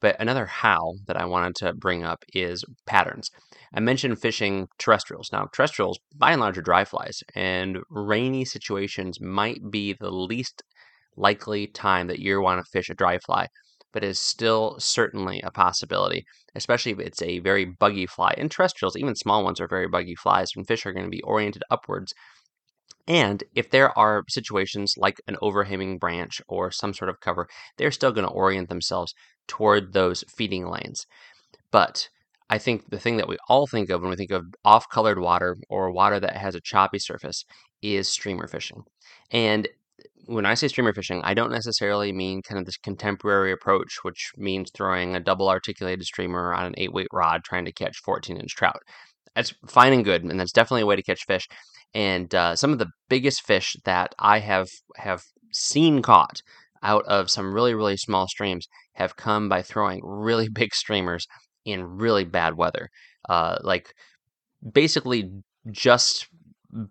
But 0.00 0.20
another 0.20 0.44
how 0.44 0.96
that 1.06 1.16
I 1.16 1.24
wanted 1.24 1.54
to 1.56 1.72
bring 1.72 2.04
up 2.04 2.24
is 2.34 2.62
patterns. 2.86 3.30
I 3.74 3.80
mentioned 3.80 4.20
fishing 4.20 4.68
terrestrials. 4.78 5.30
Now, 5.32 5.48
terrestrials, 5.52 5.98
by 6.14 6.32
and 6.32 6.42
large, 6.42 6.58
are 6.58 6.62
dry 6.62 6.84
flies, 6.84 7.22
and 7.34 7.78
rainy 7.88 8.44
situations 8.44 9.18
might 9.18 9.70
be 9.70 9.94
the 9.98 10.10
least 10.10 10.62
likely 11.16 11.66
time 11.66 12.06
that 12.08 12.18
you 12.18 12.40
want 12.40 12.64
to 12.64 12.70
fish 12.70 12.90
a 12.90 12.94
dry 12.94 13.18
fly, 13.18 13.48
but 13.92 14.04
is 14.04 14.18
still 14.18 14.76
certainly 14.78 15.40
a 15.42 15.50
possibility, 15.50 16.24
especially 16.54 16.92
if 16.92 16.98
it's 16.98 17.22
a 17.22 17.38
very 17.38 17.64
buggy 17.64 18.06
fly. 18.06 18.34
And 18.36 18.50
terrestrials, 18.50 18.96
even 18.96 19.14
small 19.14 19.44
ones, 19.44 19.60
are 19.60 19.68
very 19.68 19.88
buggy 19.88 20.16
flies, 20.16 20.50
and 20.56 20.66
fish 20.66 20.84
are 20.84 20.92
going 20.92 21.06
to 21.06 21.10
be 21.10 21.22
oriented 21.22 21.62
upwards. 21.70 22.12
And 23.06 23.44
if 23.54 23.70
there 23.70 23.96
are 23.98 24.24
situations 24.28 24.94
like 24.96 25.20
an 25.26 25.36
overhanging 25.42 25.98
branch 25.98 26.40
or 26.48 26.70
some 26.70 26.94
sort 26.94 27.10
of 27.10 27.20
cover, 27.20 27.48
they're 27.76 27.90
still 27.90 28.12
going 28.12 28.26
to 28.26 28.32
orient 28.32 28.68
themselves 28.68 29.14
toward 29.46 29.92
those 29.92 30.24
feeding 30.36 30.68
lanes. 30.68 31.06
But 31.70 32.08
I 32.48 32.58
think 32.58 32.90
the 32.90 32.98
thing 32.98 33.16
that 33.18 33.28
we 33.28 33.36
all 33.48 33.66
think 33.66 33.90
of 33.90 34.00
when 34.00 34.10
we 34.10 34.16
think 34.16 34.30
of 34.30 34.44
off 34.64 34.88
colored 34.88 35.18
water 35.18 35.56
or 35.68 35.90
water 35.90 36.18
that 36.20 36.36
has 36.36 36.54
a 36.54 36.60
choppy 36.60 36.98
surface 36.98 37.44
is 37.82 38.08
streamer 38.08 38.48
fishing. 38.48 38.82
And 39.30 39.68
when 40.26 40.46
I 40.46 40.54
say 40.54 40.68
streamer 40.68 40.92
fishing, 40.92 41.20
I 41.24 41.34
don't 41.34 41.52
necessarily 41.52 42.12
mean 42.12 42.42
kind 42.42 42.58
of 42.58 42.66
this 42.66 42.76
contemporary 42.76 43.52
approach, 43.52 43.98
which 44.02 44.32
means 44.36 44.70
throwing 44.70 45.14
a 45.14 45.20
double 45.20 45.48
articulated 45.48 46.04
streamer 46.04 46.54
on 46.54 46.66
an 46.66 46.74
eight 46.78 46.92
weight 46.92 47.08
rod 47.12 47.44
trying 47.44 47.64
to 47.66 47.72
catch 47.72 47.98
14 47.98 48.36
inch 48.36 48.54
trout. 48.54 48.80
That's 49.34 49.54
fine 49.68 49.92
and 49.92 50.04
good, 50.04 50.22
and 50.22 50.38
that's 50.38 50.52
definitely 50.52 50.82
a 50.82 50.86
way 50.86 50.96
to 50.96 51.02
catch 51.02 51.24
fish. 51.26 51.48
And 51.92 52.34
uh, 52.34 52.56
some 52.56 52.72
of 52.72 52.78
the 52.78 52.90
biggest 53.08 53.42
fish 53.42 53.76
that 53.84 54.14
I 54.18 54.38
have 54.40 54.68
have 54.96 55.22
seen 55.52 56.02
caught 56.02 56.40
out 56.82 57.04
of 57.06 57.30
some 57.30 57.54
really 57.54 57.74
really 57.74 57.96
small 57.96 58.26
streams 58.28 58.66
have 58.94 59.16
come 59.16 59.48
by 59.48 59.62
throwing 59.62 60.00
really 60.04 60.48
big 60.52 60.74
streamers 60.74 61.26
in 61.64 61.84
really 61.84 62.24
bad 62.24 62.56
weather, 62.56 62.88
uh, 63.28 63.56
like 63.62 63.92
basically 64.72 65.30
just 65.70 66.28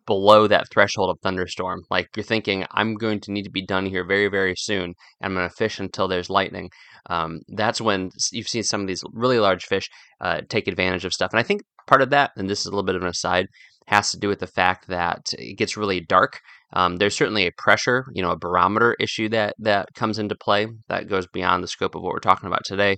below 0.06 0.48
that 0.48 0.70
threshold 0.72 1.10
of 1.10 1.18
thunderstorm. 1.22 1.84
Like 1.90 2.08
you're 2.16 2.24
thinking, 2.24 2.66
I'm 2.72 2.96
going 2.96 3.20
to 3.22 3.32
need 3.32 3.44
to 3.44 3.52
be 3.52 3.66
done 3.66 3.86
here 3.86 4.06
very, 4.06 4.28
very 4.28 4.56
soon. 4.58 4.84
And 4.84 4.96
I'm 5.22 5.34
going 5.34 5.50
to 5.50 5.56
fish 5.56 5.80
until 5.80 6.08
there's 6.08 6.30
lightning. 6.30 6.70
Um, 7.10 7.42
that's 7.50 7.82
when 7.82 8.10
you've 8.32 8.48
seen 8.48 8.64
some 8.64 8.82
of 8.82 8.88
these 8.88 9.04
really 9.12 9.40
large 9.40 9.66
fish 9.66 9.90
uh, 10.22 10.42
take 10.50 10.68
advantage 10.68 11.06
of 11.06 11.14
stuff. 11.14 11.32
And 11.32 11.40
I 11.40 11.44
think 11.44 11.62
part 11.88 12.02
of 12.02 12.12
that, 12.12 12.32
and 12.38 12.50
this 12.50 12.62
is 12.62 12.68
a 12.68 12.70
little 12.70 12.84
bit 12.84 12.96
of 12.96 13.02
an 13.02 13.10
aside, 13.10 13.48
has 13.88 14.12
to 14.12 14.20
do 14.20 14.30
with 14.30 14.40
the 14.40 14.48
fact 14.48 14.88
that 14.88 15.26
it 15.34 15.58
gets 15.58 15.76
really 15.76 16.00
dark. 16.00 16.40
Um, 16.72 16.98
there's 16.98 17.16
certainly 17.16 17.46
a 17.46 17.52
pressure, 17.58 18.06
you 18.14 18.22
know, 18.24 18.32
a 18.32 18.38
barometer 18.38 18.96
issue 19.00 19.30
that 19.30 19.56
that 19.60 19.90
comes 19.94 20.18
into 20.18 20.36
play 20.36 20.68
that 20.88 21.10
goes 21.10 21.28
beyond 21.28 21.64
the 21.64 21.68
scope 21.68 21.94
of 21.94 22.02
what 22.02 22.14
we're 22.14 22.20
talking 22.20 22.48
about 22.48 22.64
today. 22.66 22.96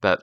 But 0.00 0.22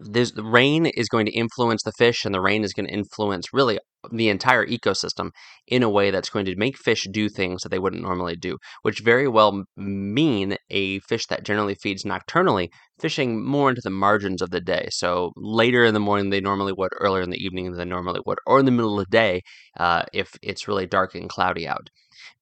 there's, 0.00 0.32
the 0.32 0.42
rain 0.42 0.86
is 0.86 1.08
going 1.08 1.26
to 1.26 1.32
influence 1.32 1.82
the 1.82 1.92
fish, 1.92 2.24
and 2.24 2.34
the 2.34 2.40
rain 2.40 2.64
is 2.64 2.72
going 2.72 2.86
to 2.86 2.92
influence 2.92 3.52
really 3.52 3.78
the 4.12 4.30
entire 4.30 4.66
ecosystem 4.66 5.30
in 5.66 5.82
a 5.82 5.90
way 5.90 6.10
that's 6.10 6.30
going 6.30 6.46
to 6.46 6.56
make 6.56 6.76
fish 6.78 7.06
do 7.12 7.28
things 7.28 7.62
that 7.62 7.68
they 7.68 7.78
wouldn't 7.78 8.02
normally 8.02 8.34
do, 8.34 8.56
which 8.82 9.00
very 9.00 9.28
well 9.28 9.64
mean 9.76 10.56
a 10.70 11.00
fish 11.00 11.26
that 11.26 11.44
generally 11.44 11.74
feeds 11.74 12.04
nocturnally, 12.04 12.68
fishing 12.98 13.44
more 13.44 13.68
into 13.68 13.82
the 13.84 13.90
margins 13.90 14.40
of 14.40 14.50
the 14.50 14.60
day. 14.60 14.88
So 14.90 15.32
later 15.36 15.84
in 15.84 15.94
the 15.94 16.00
morning 16.00 16.30
they 16.30 16.40
normally 16.40 16.72
would, 16.72 16.92
earlier 16.98 17.22
in 17.22 17.30
the 17.30 17.44
evening 17.44 17.66
than 17.66 17.78
they 17.78 17.84
normally 17.84 18.20
would, 18.24 18.38
or 18.46 18.58
in 18.58 18.64
the 18.64 18.72
middle 18.72 18.98
of 18.98 19.06
the 19.06 19.16
day 19.16 19.42
uh, 19.78 20.04
if 20.14 20.30
it's 20.42 20.66
really 20.66 20.86
dark 20.86 21.14
and 21.14 21.28
cloudy 21.28 21.68
out. 21.68 21.90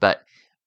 But 0.01 0.23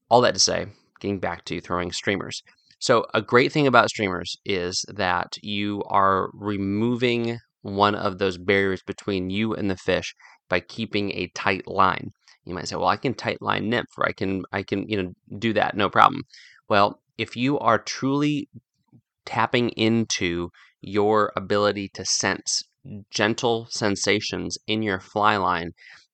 all 0.10 0.22
that 0.22 0.34
to 0.34 0.40
say, 0.40 0.68
getting 1.00 1.20
back 1.20 1.46
to 1.46 1.62
throwing 1.62 1.92
streamers. 1.92 2.44
So, 2.82 3.06
a 3.14 3.22
great 3.22 3.54
thing 3.54 3.66
about 3.66 3.90
streamers 3.90 4.36
is 4.44 4.84
that 4.90 5.38
you 5.42 5.84
are 5.88 6.30
removing 6.34 7.40
one 7.62 7.96
of 7.96 8.18
those 8.18 8.38
barriers 8.38 8.82
between 8.86 9.30
you 9.30 9.54
and 9.54 9.70
the 9.72 9.78
fish 9.78 10.14
by 10.50 10.60
keeping 10.60 11.12
a 11.12 11.28
tight 11.36 11.66
line. 11.68 12.12
You 12.44 12.54
might 12.54 12.68
say, 12.68 12.76
"Well, 12.76 12.88
I 12.90 12.98
can 12.98 13.14
tight 13.14 13.42
line 13.42 13.70
nymph, 13.70 13.88
or 13.98 14.06
I 14.06 14.12
can 14.12 14.44
I 14.52 14.64
can 14.64 14.86
you 14.90 15.02
know 15.02 15.14
do 15.40 15.54
that, 15.54 15.78
no 15.78 15.90
problem." 15.90 16.24
Well, 16.68 17.02
if 17.18 17.38
you 17.38 17.58
are 17.60 17.80
truly 17.80 18.50
tapping 19.26 19.70
into 19.72 20.50
your 20.82 21.32
ability 21.36 21.90
to 21.96 22.06
sense 22.06 22.64
gentle 23.12 23.68
sensations 23.70 24.58
in 24.68 24.82
your 24.82 25.00
fly 25.00 25.38
line 25.38 25.72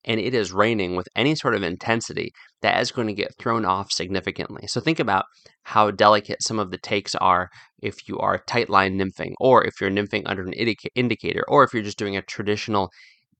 and 0.08 0.20
it 0.20 0.34
is 0.34 0.54
raining 0.54 0.96
with 0.96 1.08
any 1.16 1.36
sort 1.36 1.54
of 1.54 1.62
intensity, 1.62 2.32
that 2.62 2.82
is 2.82 2.92
going 2.92 3.08
to 3.08 3.14
get 3.14 3.36
thrown 3.38 3.66
off 3.66 3.92
significantly. 3.92 4.66
So 4.66 4.80
think 4.80 5.00
about 5.00 5.26
how 5.64 5.92
delicate 5.92 6.42
some 6.42 6.58
of 6.58 6.72
the 6.72 6.78
takes 6.78 7.14
are 7.16 7.50
if 7.84 8.08
you 8.08 8.18
are 8.18 8.40
tight 8.48 8.70
line 8.70 8.98
nymphing, 8.98 9.34
or 9.40 9.64
if 9.66 9.80
you're 9.80 9.92
nymphing 9.92 10.24
under 10.26 10.44
an 10.44 10.54
indicator, 10.54 11.44
or 11.48 11.64
if 11.64 11.74
you're 11.74 11.84
just 11.84 12.00
doing 12.00 12.16
a 12.16 12.22
traditional 12.22 12.90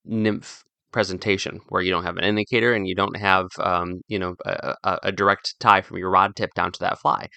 nymph 0.06 0.64
presentation 0.92 1.60
where 1.70 1.82
you 1.82 1.92
don't 1.92 2.04
have 2.04 2.18
an 2.18 2.24
indicator 2.24 2.74
and 2.74 2.88
you 2.88 2.96
don't 2.96 3.18
have 3.18 3.48
um, 3.60 4.02
you 4.08 4.20
know 4.20 4.36
a, 4.46 4.98
a, 5.04 5.12
direct 5.12 5.56
tie 5.60 5.82
from 5.82 5.98
your 5.98 6.10
rod 6.10 6.36
tip 6.36 6.50
down 6.54 6.72
to 6.72 6.80
that 6.80 7.00
fly. 7.00 7.28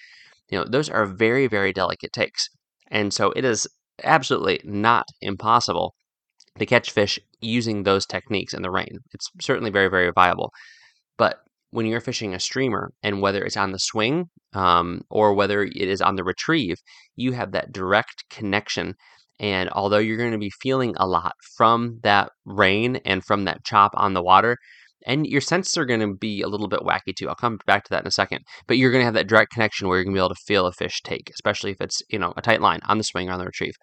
You 0.49 0.59
know 0.59 0.65
those 0.69 0.89
are 0.89 1.05
very 1.05 1.47
very 1.47 1.73
delicate 1.73 2.11
takes, 2.13 2.49
and 2.89 3.13
so 3.13 3.31
it 3.31 3.45
is 3.45 3.67
absolutely 4.03 4.61
not 4.63 5.05
impossible 5.21 5.93
to 6.59 6.65
catch 6.65 6.91
fish 6.91 7.19
using 7.41 7.83
those 7.83 8.05
techniques 8.05 8.53
in 8.53 8.61
the 8.61 8.71
rain. 8.71 8.99
It's 9.13 9.29
certainly 9.39 9.71
very, 9.71 9.89
very 9.89 10.11
viable. 10.13 10.51
But 11.17 11.39
when 11.71 11.85
you're 11.85 12.01
fishing 12.01 12.33
a 12.33 12.39
streamer, 12.39 12.91
and 13.01 13.21
whether 13.21 13.43
it's 13.43 13.57
on 13.57 13.71
the 13.71 13.79
swing 13.79 14.29
um, 14.53 15.01
or 15.09 15.33
whether 15.33 15.63
it 15.63 15.75
is 15.75 16.01
on 16.01 16.15
the 16.15 16.23
retrieve, 16.23 16.77
you 17.15 17.31
have 17.31 17.53
that 17.53 17.71
direct 17.71 18.25
connection. 18.29 18.95
And 19.39 19.69
although 19.69 19.97
you're 19.97 20.17
going 20.17 20.33
to 20.33 20.37
be 20.37 20.51
feeling 20.61 20.93
a 20.97 21.07
lot 21.07 21.33
from 21.57 21.99
that 22.03 22.29
rain 22.45 22.97
and 23.05 23.23
from 23.23 23.45
that 23.45 23.63
chop 23.63 23.91
on 23.95 24.13
the 24.13 24.21
water, 24.21 24.57
and 25.05 25.25
your 25.27 25.41
senses 25.41 25.77
are 25.77 25.85
going 25.85 25.99
to 25.99 26.15
be 26.15 26.41
a 26.41 26.47
little 26.47 26.67
bit 26.67 26.81
wacky 26.81 27.15
too. 27.15 27.29
I'll 27.29 27.35
come 27.35 27.59
back 27.65 27.83
to 27.85 27.89
that 27.91 28.03
in 28.03 28.07
a 28.07 28.11
second. 28.11 28.41
But 28.67 28.77
you're 28.77 28.91
going 28.91 29.01
to 29.01 29.05
have 29.05 29.13
that 29.15 29.27
direct 29.27 29.51
connection 29.51 29.87
where 29.87 29.97
you're 29.97 30.03
going 30.03 30.15
to 30.15 30.19
be 30.19 30.23
able 30.25 30.35
to 30.35 30.43
feel 30.45 30.65
a 30.65 30.71
fish 30.71 31.01
take, 31.01 31.29
especially 31.33 31.71
if 31.71 31.81
it's 31.81 32.01
you 32.09 32.19
know 32.19 32.33
a 32.37 32.41
tight 32.41 32.61
line 32.61 32.79
on 32.87 32.97
the 32.97 33.03
swing 33.03 33.29
or 33.29 33.33
on 33.33 33.39
the 33.39 33.45
retrieve. 33.45 33.75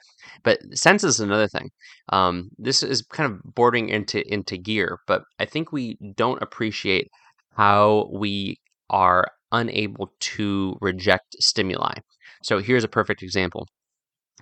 But 0.42 0.58
senses 0.74 1.14
is 1.14 1.20
another 1.20 1.48
thing. 1.48 1.70
Um, 2.10 2.50
this 2.58 2.82
is 2.82 3.02
kind 3.02 3.32
of 3.32 3.40
bordering 3.54 3.88
into 3.88 4.22
into 4.32 4.56
gear, 4.56 4.98
but 5.06 5.22
I 5.38 5.44
think 5.44 5.72
we 5.72 5.96
don't 6.16 6.42
appreciate 6.42 7.08
how 7.56 8.08
we 8.12 8.58
are 8.90 9.28
unable 9.52 10.12
to 10.20 10.76
reject 10.80 11.36
stimuli. 11.40 11.94
So 12.42 12.58
here's 12.58 12.84
a 12.84 12.88
perfect 12.88 13.22
example. 13.22 13.66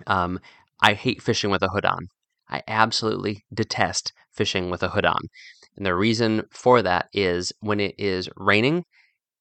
Um, 0.05 0.39
I 0.81 0.93
hate 0.93 1.21
fishing 1.21 1.49
with 1.49 1.63
a 1.63 1.69
hood 1.69 1.85
on. 1.85 2.07
I 2.49 2.61
absolutely 2.67 3.43
detest 3.53 4.13
fishing 4.31 4.69
with 4.69 4.83
a 4.83 4.89
hood 4.89 5.05
on. 5.05 5.19
And 5.77 5.85
the 5.85 5.95
reason 5.95 6.43
for 6.51 6.81
that 6.81 7.07
is 7.13 7.53
when 7.59 7.79
it 7.79 7.95
is 7.97 8.29
raining, 8.35 8.83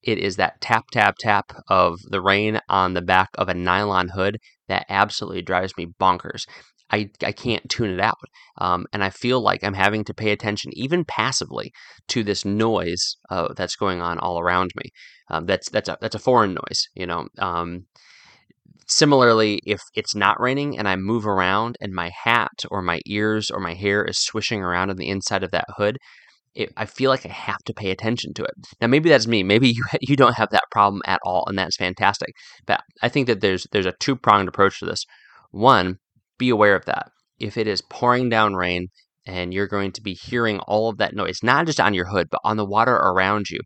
it 0.02 0.19
is 0.19 0.37
that 0.37 0.61
tap, 0.61 0.85
tap, 0.93 1.16
tap 1.19 1.52
of 1.69 1.99
the 2.11 2.21
rain 2.21 2.61
on 2.69 2.95
the 2.95 3.02
back 3.02 3.31
of 3.35 3.49
a 3.49 3.55
nylon 3.55 4.11
hood 4.11 4.38
that 4.69 4.87
absolutely 4.88 5.43
drives 5.43 5.73
me 5.76 5.87
bonkers. 6.00 6.45
I, 6.90 7.11
I 7.25 7.33
can't 7.33 7.69
tune 7.69 7.90
it 7.90 8.00
out. 8.00 8.19
Um, 8.59 8.87
and 8.93 9.02
I 9.02 9.11
feel 9.11 9.40
like 9.40 9.64
I'm 9.64 9.75
having 9.75 10.05
to 10.05 10.14
pay 10.14 10.31
attention, 10.31 10.71
even 10.75 11.05
passively, 11.05 11.73
to 12.09 12.23
this 12.23 12.45
noise 12.45 13.16
uh, 13.28 13.49
that's 13.57 13.75
going 13.75 14.00
on 14.00 14.19
all 14.19 14.38
around 14.38 14.71
me. 14.76 14.90
Um, 15.28 15.47
that's 15.47 15.69
that's 15.71 15.88
a 15.88 15.99
that's 16.00 16.14
a 16.14 16.21
foreign 16.21 16.55
noise, 16.55 16.87
you 16.95 17.07
know. 17.07 17.26
Um, 17.38 17.87
similarly, 18.87 19.61
if 19.66 19.81
it's 19.95 20.14
not 20.14 20.40
raining 20.40 20.78
and 20.78 20.88
I 20.88 20.95
move 20.95 21.26
around 21.26 21.76
and 21.81 21.93
my 21.93 22.11
hat 22.25 22.64
or 22.71 22.83
my 22.83 23.00
ears 23.07 23.50
or 23.50 23.59
my 23.59 23.75
hair 23.75 24.05
is 24.05 24.19
swishing 24.23 24.62
around 24.62 24.90
on 24.90 24.97
the 24.97 25.09
inside 25.09 25.43
of 25.43 25.50
that 25.50 25.66
hood, 25.76 25.99
it, 26.57 26.73
I 26.77 26.87
feel 26.87 27.11
like 27.11 27.27
I 27.27 27.29
have 27.29 27.63
to 27.67 27.75
pay 27.75 27.91
attention 27.91 28.33
to 28.35 28.43
it. 28.43 28.55
Now, 28.81 28.87
maybe 28.87 29.11
that's 29.11 29.27
me. 29.27 29.43
Maybe 29.43 29.69
you 29.69 29.85
you 30.01 30.17
don't 30.17 30.37
have 30.37 30.51
that 30.51 30.65
problem 30.71 31.03
at 31.07 31.21
all, 31.25 31.45
and 31.47 31.59
that's 31.59 31.77
fantastic. 31.77 32.31
But 32.67 32.81
I 33.03 33.09
think 33.09 33.27
that 33.29 33.41
there's 33.41 33.67
there's 33.73 33.87
a 33.87 33.95
two 34.01 34.17
pronged 34.17 34.49
approach 34.49 34.81
to 34.81 34.87
this. 34.87 35.05
One, 35.51 35.99
be 36.39 36.49
aware 36.49 36.75
of 36.75 36.87
that. 36.87 37.11
If 37.39 37.57
it 37.57 37.67
is 37.67 37.83
pouring 37.83 38.29
down 38.31 38.55
rain 38.55 38.89
and 39.27 39.53
you're 39.53 39.67
going 39.67 39.93
to 39.93 40.03
be 40.03 40.15
hearing 40.15 40.59
all 40.61 40.89
of 40.89 40.99
that 40.99 41.15
noise, 41.15 41.41
not 41.43 41.67
just 41.67 41.81
on 41.81 41.95
your 41.95 42.07
hood, 42.07 42.29
but 42.31 42.41
on 42.45 42.57
the 42.57 42.65
water 42.65 42.95
around 42.95 43.51
you, 43.51 43.61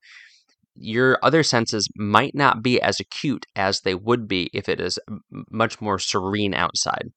your 0.75 1.19
other 1.23 1.43
senses 1.43 1.89
might 1.97 2.35
not 2.35 2.63
be 2.63 2.81
as 2.81 2.99
acute 2.99 3.47
as 3.55 3.81
they 3.81 3.95
would 3.95 4.27
be 4.27 4.51
if 4.53 4.69
it 4.69 4.81
is 4.81 4.99
much 5.51 5.81
more 5.81 5.99
serene 5.99 6.55
outside. 6.55 7.09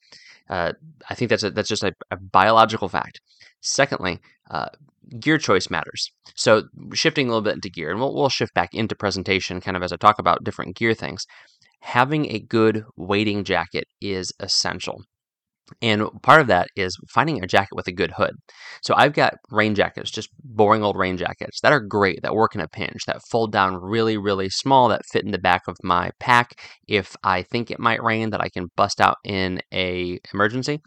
Uh, 0.49 0.73
I 1.09 1.15
think 1.15 1.29
that's 1.29 1.43
a, 1.43 1.49
that's 1.49 1.69
just 1.69 1.83
a, 1.83 1.93
a 2.11 2.17
biological 2.17 2.89
fact. 2.89 3.21
Secondly, 3.61 4.19
uh, 4.51 4.69
gear 5.19 5.37
choice 5.37 5.69
matters. 5.69 6.09
So 6.35 6.63
shifting 6.93 7.27
a 7.27 7.29
little 7.29 7.41
bit 7.41 7.55
into 7.55 7.69
gear, 7.69 7.91
and 7.91 7.99
we'll, 7.99 8.13
we'll 8.13 8.29
shift 8.29 8.53
back 8.53 8.73
into 8.73 8.95
presentation 8.95 9.61
kind 9.61 9.77
of 9.77 9.83
as 9.83 9.91
I 9.91 9.97
talk 9.97 10.19
about 10.19 10.43
different 10.43 10.75
gear 10.75 10.93
things. 10.93 11.25
Having 11.81 12.31
a 12.31 12.39
good 12.39 12.85
wading 12.95 13.43
jacket 13.43 13.85
is 14.01 14.31
essential. 14.39 15.03
And 15.81 16.03
part 16.21 16.41
of 16.41 16.47
that 16.47 16.67
is 16.75 16.97
finding 17.09 17.41
a 17.41 17.47
jacket 17.47 17.75
with 17.75 17.87
a 17.87 17.93
good 17.93 18.11
hood. 18.11 18.35
So 18.81 18.93
I've 18.95 19.13
got 19.13 19.35
rain 19.49 19.75
jackets, 19.75 20.11
just 20.11 20.29
boring 20.43 20.83
old 20.83 20.97
rain 20.97 21.17
jackets 21.17 21.61
that 21.61 21.71
are 21.71 21.79
great, 21.79 22.21
that 22.21 22.35
work 22.35 22.53
in 22.53 22.61
a 22.61 22.67
pinch, 22.67 23.05
that 23.07 23.21
fold 23.31 23.51
down 23.51 23.75
really, 23.75 24.17
really 24.17 24.49
small, 24.49 24.89
that 24.89 25.05
fit 25.11 25.25
in 25.25 25.31
the 25.31 25.37
back 25.37 25.63
of 25.67 25.77
my 25.81 26.11
pack 26.19 26.59
if 26.87 27.15
I 27.23 27.43
think 27.43 27.71
it 27.71 27.79
might 27.79 28.03
rain, 28.03 28.31
that 28.31 28.41
I 28.41 28.49
can 28.49 28.67
bust 28.75 28.99
out 28.99 29.17
in 29.23 29.61
a 29.73 30.19
emergency. 30.33 30.81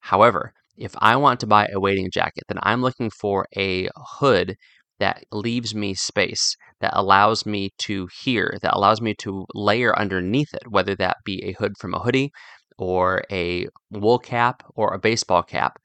However, 0.00 0.52
if 0.76 0.94
I 0.98 1.16
want 1.16 1.40
to 1.40 1.46
buy 1.46 1.68
a 1.72 1.80
wading 1.80 2.10
jacket, 2.12 2.44
then 2.48 2.58
I'm 2.62 2.82
looking 2.82 3.10
for 3.10 3.46
a 3.56 3.88
hood 3.96 4.56
that 5.00 5.24
leaves 5.32 5.74
me 5.74 5.94
space, 5.94 6.56
that 6.80 6.92
allows 6.94 7.44
me 7.44 7.70
to 7.78 8.08
hear, 8.22 8.56
that 8.62 8.74
allows 8.74 9.00
me 9.00 9.14
to 9.18 9.46
layer 9.54 9.98
underneath 9.98 10.54
it, 10.54 10.70
whether 10.70 10.94
that 10.96 11.16
be 11.24 11.42
a 11.44 11.52
hood 11.52 11.72
from 11.78 11.94
a 11.94 11.98
hoodie 11.98 12.30
or 12.78 13.24
a 13.30 13.66
wool 13.90 14.18
cap 14.18 14.62
or 14.74 14.94
a 14.94 14.98
baseball 14.98 15.42
cap, 15.42 15.78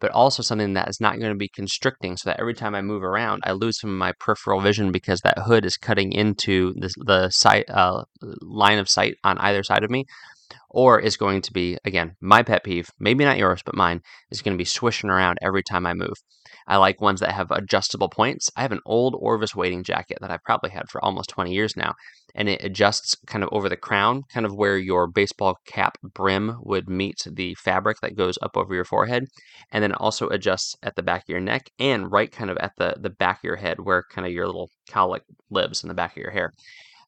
but 0.00 0.10
also 0.10 0.42
something 0.42 0.74
that 0.74 0.88
is 0.88 1.00
not 1.00 1.18
going 1.18 1.32
to 1.32 1.38
be 1.38 1.48
constricting 1.48 2.16
so 2.16 2.28
that 2.28 2.40
every 2.40 2.54
time 2.54 2.74
I 2.74 2.82
move 2.82 3.02
around, 3.02 3.42
I 3.46 3.52
lose 3.52 3.78
some 3.80 3.90
of 3.90 3.96
my 3.96 4.12
peripheral 4.18 4.60
vision 4.60 4.92
because 4.92 5.20
that 5.20 5.38
hood 5.38 5.64
is 5.64 5.76
cutting 5.76 6.12
into 6.12 6.74
the, 6.74 6.92
the 7.06 7.30
sight, 7.30 7.64
uh, 7.70 8.04
line 8.42 8.78
of 8.78 8.88
sight 8.88 9.16
on 9.24 9.38
either 9.38 9.62
side 9.62 9.84
of 9.84 9.90
me. 9.90 10.04
Or 10.76 10.98
is 10.98 11.16
going 11.16 11.40
to 11.42 11.52
be, 11.52 11.78
again, 11.84 12.16
my 12.20 12.42
pet 12.42 12.64
peeve, 12.64 12.90
maybe 12.98 13.24
not 13.24 13.38
yours, 13.38 13.62
but 13.64 13.76
mine, 13.76 14.00
is 14.32 14.42
going 14.42 14.56
to 14.56 14.60
be 14.60 14.64
swishing 14.64 15.08
around 15.08 15.38
every 15.40 15.62
time 15.62 15.86
I 15.86 15.94
move. 15.94 16.16
I 16.66 16.78
like 16.78 17.00
ones 17.00 17.20
that 17.20 17.30
have 17.30 17.52
adjustable 17.52 18.08
points. 18.08 18.50
I 18.56 18.62
have 18.62 18.72
an 18.72 18.80
old 18.84 19.14
Orvis 19.16 19.54
wading 19.54 19.84
jacket 19.84 20.18
that 20.20 20.32
I've 20.32 20.42
probably 20.42 20.70
had 20.70 20.90
for 20.90 21.04
almost 21.04 21.30
20 21.30 21.52
years 21.52 21.76
now, 21.76 21.94
and 22.34 22.48
it 22.48 22.64
adjusts 22.64 23.14
kind 23.28 23.44
of 23.44 23.50
over 23.52 23.68
the 23.68 23.76
crown, 23.76 24.22
kind 24.32 24.44
of 24.44 24.56
where 24.56 24.76
your 24.76 25.06
baseball 25.06 25.56
cap 25.64 25.96
brim 26.02 26.56
would 26.62 26.88
meet 26.88 27.18
the 27.30 27.54
fabric 27.54 27.98
that 28.02 28.16
goes 28.16 28.36
up 28.42 28.56
over 28.56 28.74
your 28.74 28.84
forehead, 28.84 29.26
and 29.70 29.80
then 29.80 29.92
also 29.92 30.26
adjusts 30.28 30.74
at 30.82 30.96
the 30.96 31.04
back 31.04 31.20
of 31.22 31.28
your 31.28 31.40
neck 31.40 31.70
and 31.78 32.10
right 32.10 32.32
kind 32.32 32.50
of 32.50 32.56
at 32.56 32.72
the, 32.78 32.96
the 32.98 33.10
back 33.10 33.36
of 33.36 33.44
your 33.44 33.56
head 33.56 33.76
where 33.78 34.02
kind 34.10 34.26
of 34.26 34.32
your 34.32 34.46
little 34.46 34.70
cowlick 34.90 35.22
lives 35.50 35.84
in 35.84 35.88
the 35.88 35.94
back 35.94 36.16
of 36.16 36.22
your 36.22 36.32
hair. 36.32 36.50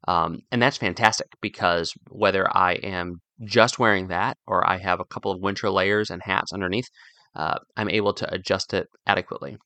Um, 0.06 0.38
and 0.52 0.62
that's 0.62 0.76
fantastic 0.76 1.26
because 1.40 1.92
whether 2.10 2.46
I 2.56 2.74
am 2.74 3.20
just 3.44 3.78
wearing 3.78 4.08
that 4.08 4.36
or 4.46 4.68
I 4.68 4.78
have 4.78 5.00
a 5.00 5.04
couple 5.04 5.30
of 5.30 5.40
winter 5.40 5.70
layers 5.70 6.10
and 6.10 6.22
hats 6.22 6.52
underneath, 6.52 6.88
uh, 7.34 7.58
I'm 7.76 7.90
able 7.90 8.14
to 8.14 8.34
adjust 8.34 8.72
it 8.74 8.88
adequately. 9.06 9.58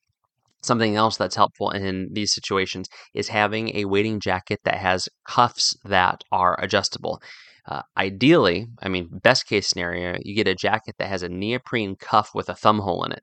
Something 0.62 0.96
else 0.96 1.16
that's 1.16 1.36
helpful 1.36 1.70
in 1.70 2.10
these 2.12 2.34
situations 2.34 2.88
is 3.14 3.28
having 3.28 3.74
a 3.76 3.86
wading 3.86 4.20
jacket 4.20 4.60
that 4.64 4.76
has 4.76 5.08
cuffs 5.26 5.74
that 5.84 6.22
are 6.30 6.60
adjustable. 6.60 7.20
Uh, 7.66 7.82
ideally, 7.96 8.66
I 8.82 8.88
mean, 8.88 9.08
best 9.22 9.46
case 9.46 9.68
scenario, 9.68 10.18
you 10.22 10.34
get 10.34 10.48
a 10.48 10.54
jacket 10.54 10.96
that 10.98 11.08
has 11.08 11.22
a 11.22 11.28
neoprene 11.28 11.96
cuff 11.96 12.30
with 12.34 12.48
a 12.48 12.54
thumb 12.54 12.80
hole 12.80 13.04
in 13.04 13.12
it. 13.12 13.22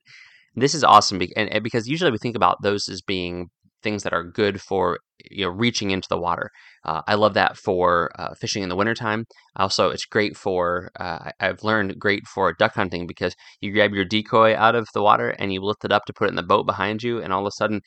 This 0.56 0.74
is 0.74 0.84
awesome 0.84 1.20
because 1.62 1.88
usually 1.88 2.12
we 2.12 2.18
think 2.18 2.36
about 2.36 2.64
those 2.64 2.90
as 2.90 3.02
being 3.02 3.50
things 3.84 4.04
that 4.04 4.14
are 4.14 4.24
good 4.24 4.60
for 4.60 5.00
you 5.32 5.46
know 5.46 5.52
reaching 5.52 5.92
into 5.92 6.08
the 6.10 6.20
water. 6.20 6.52
Uh, 6.86 7.02
I 7.08 7.16
love 7.16 7.34
that 7.34 7.58
for 7.58 8.12
uh, 8.18 8.34
fishing 8.40 8.64
in 8.64 8.70
the 8.70 8.76
wintertime. 8.76 9.26
Also, 9.56 9.90
it's 9.90 10.06
great 10.06 10.38
for 10.38 10.92
uh, 11.00 11.32
I've 11.40 11.64
learned 11.64 12.00
great 12.00 12.26
for 12.28 12.54
duck 12.54 12.76
hunting 12.76 13.08
because 13.08 13.36
you 13.62 13.74
grab 13.74 13.94
your 13.94 14.06
decoy 14.06 14.56
out 14.56 14.76
of 14.76 14.88
the 14.94 15.02
water 15.02 15.30
and 15.30 15.52
you 15.52 15.62
lift 15.62 15.84
it 15.84 15.92
up 15.92 16.06
to 16.06 16.14
put 16.14 16.26
it 16.26 16.30
in 16.30 16.36
the 16.36 16.44
boat 16.44 16.66
behind 16.66 17.04
you, 17.04 17.22
and 17.22 17.34
all 17.34 17.42
of 17.42 17.48
a 17.48 17.52
sudden 17.52 17.82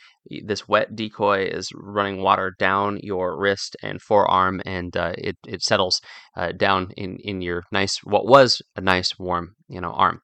this 0.44 0.68
wet 0.68 0.94
decoy 0.94 1.44
is 1.44 1.68
running 1.74 2.22
water 2.22 2.54
down 2.58 2.98
your 3.02 3.38
wrist 3.38 3.76
and 3.82 4.02
forearm, 4.02 4.60
and 4.64 4.96
uh, 4.96 5.12
it 5.16 5.36
it 5.46 5.62
settles 5.62 6.00
uh, 6.36 6.52
down 6.52 6.88
in 6.96 7.18
in 7.20 7.40
your 7.40 7.62
nice 7.72 7.98
what 8.04 8.26
was 8.26 8.60
a 8.76 8.80
nice 8.80 9.18
warm 9.18 9.54
you 9.68 9.80
know 9.80 9.92
arm. 9.92 10.20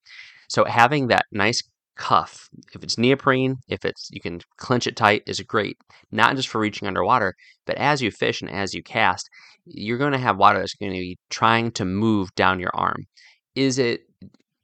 So 0.49 0.65
having 0.65 1.09
that 1.09 1.27
nice 1.33 1.63
cuff. 1.97 2.49
If 2.75 2.83
it's 2.83 2.99
neoprene, 2.99 3.57
if 3.69 3.85
it's 3.85 4.09
you 4.11 4.21
can 4.21 4.41
clench 4.59 4.87
it 4.87 4.97
tight 4.97 5.23
is 5.27 5.41
great. 5.41 5.77
Not 6.13 6.37
just 6.37 6.49
for 6.49 6.61
reaching 6.61 6.87
underwater, 6.87 7.35
but 7.67 7.77
as 7.77 8.03
you 8.03 8.11
fish 8.11 8.43
and 8.43 8.51
as 8.51 8.75
you 8.75 8.83
cast, 8.83 9.29
you're 9.65 9.99
going 9.99 10.13
to 10.13 10.19
have 10.19 10.37
water 10.37 10.59
that's 10.59 10.75
going 10.75 10.93
to 10.93 10.99
be 10.99 11.19
trying 11.31 11.73
to 11.73 11.85
move 11.85 12.35
down 12.35 12.61
your 12.61 12.71
arm. 12.75 13.05
Is 13.55 13.79
it 13.79 14.03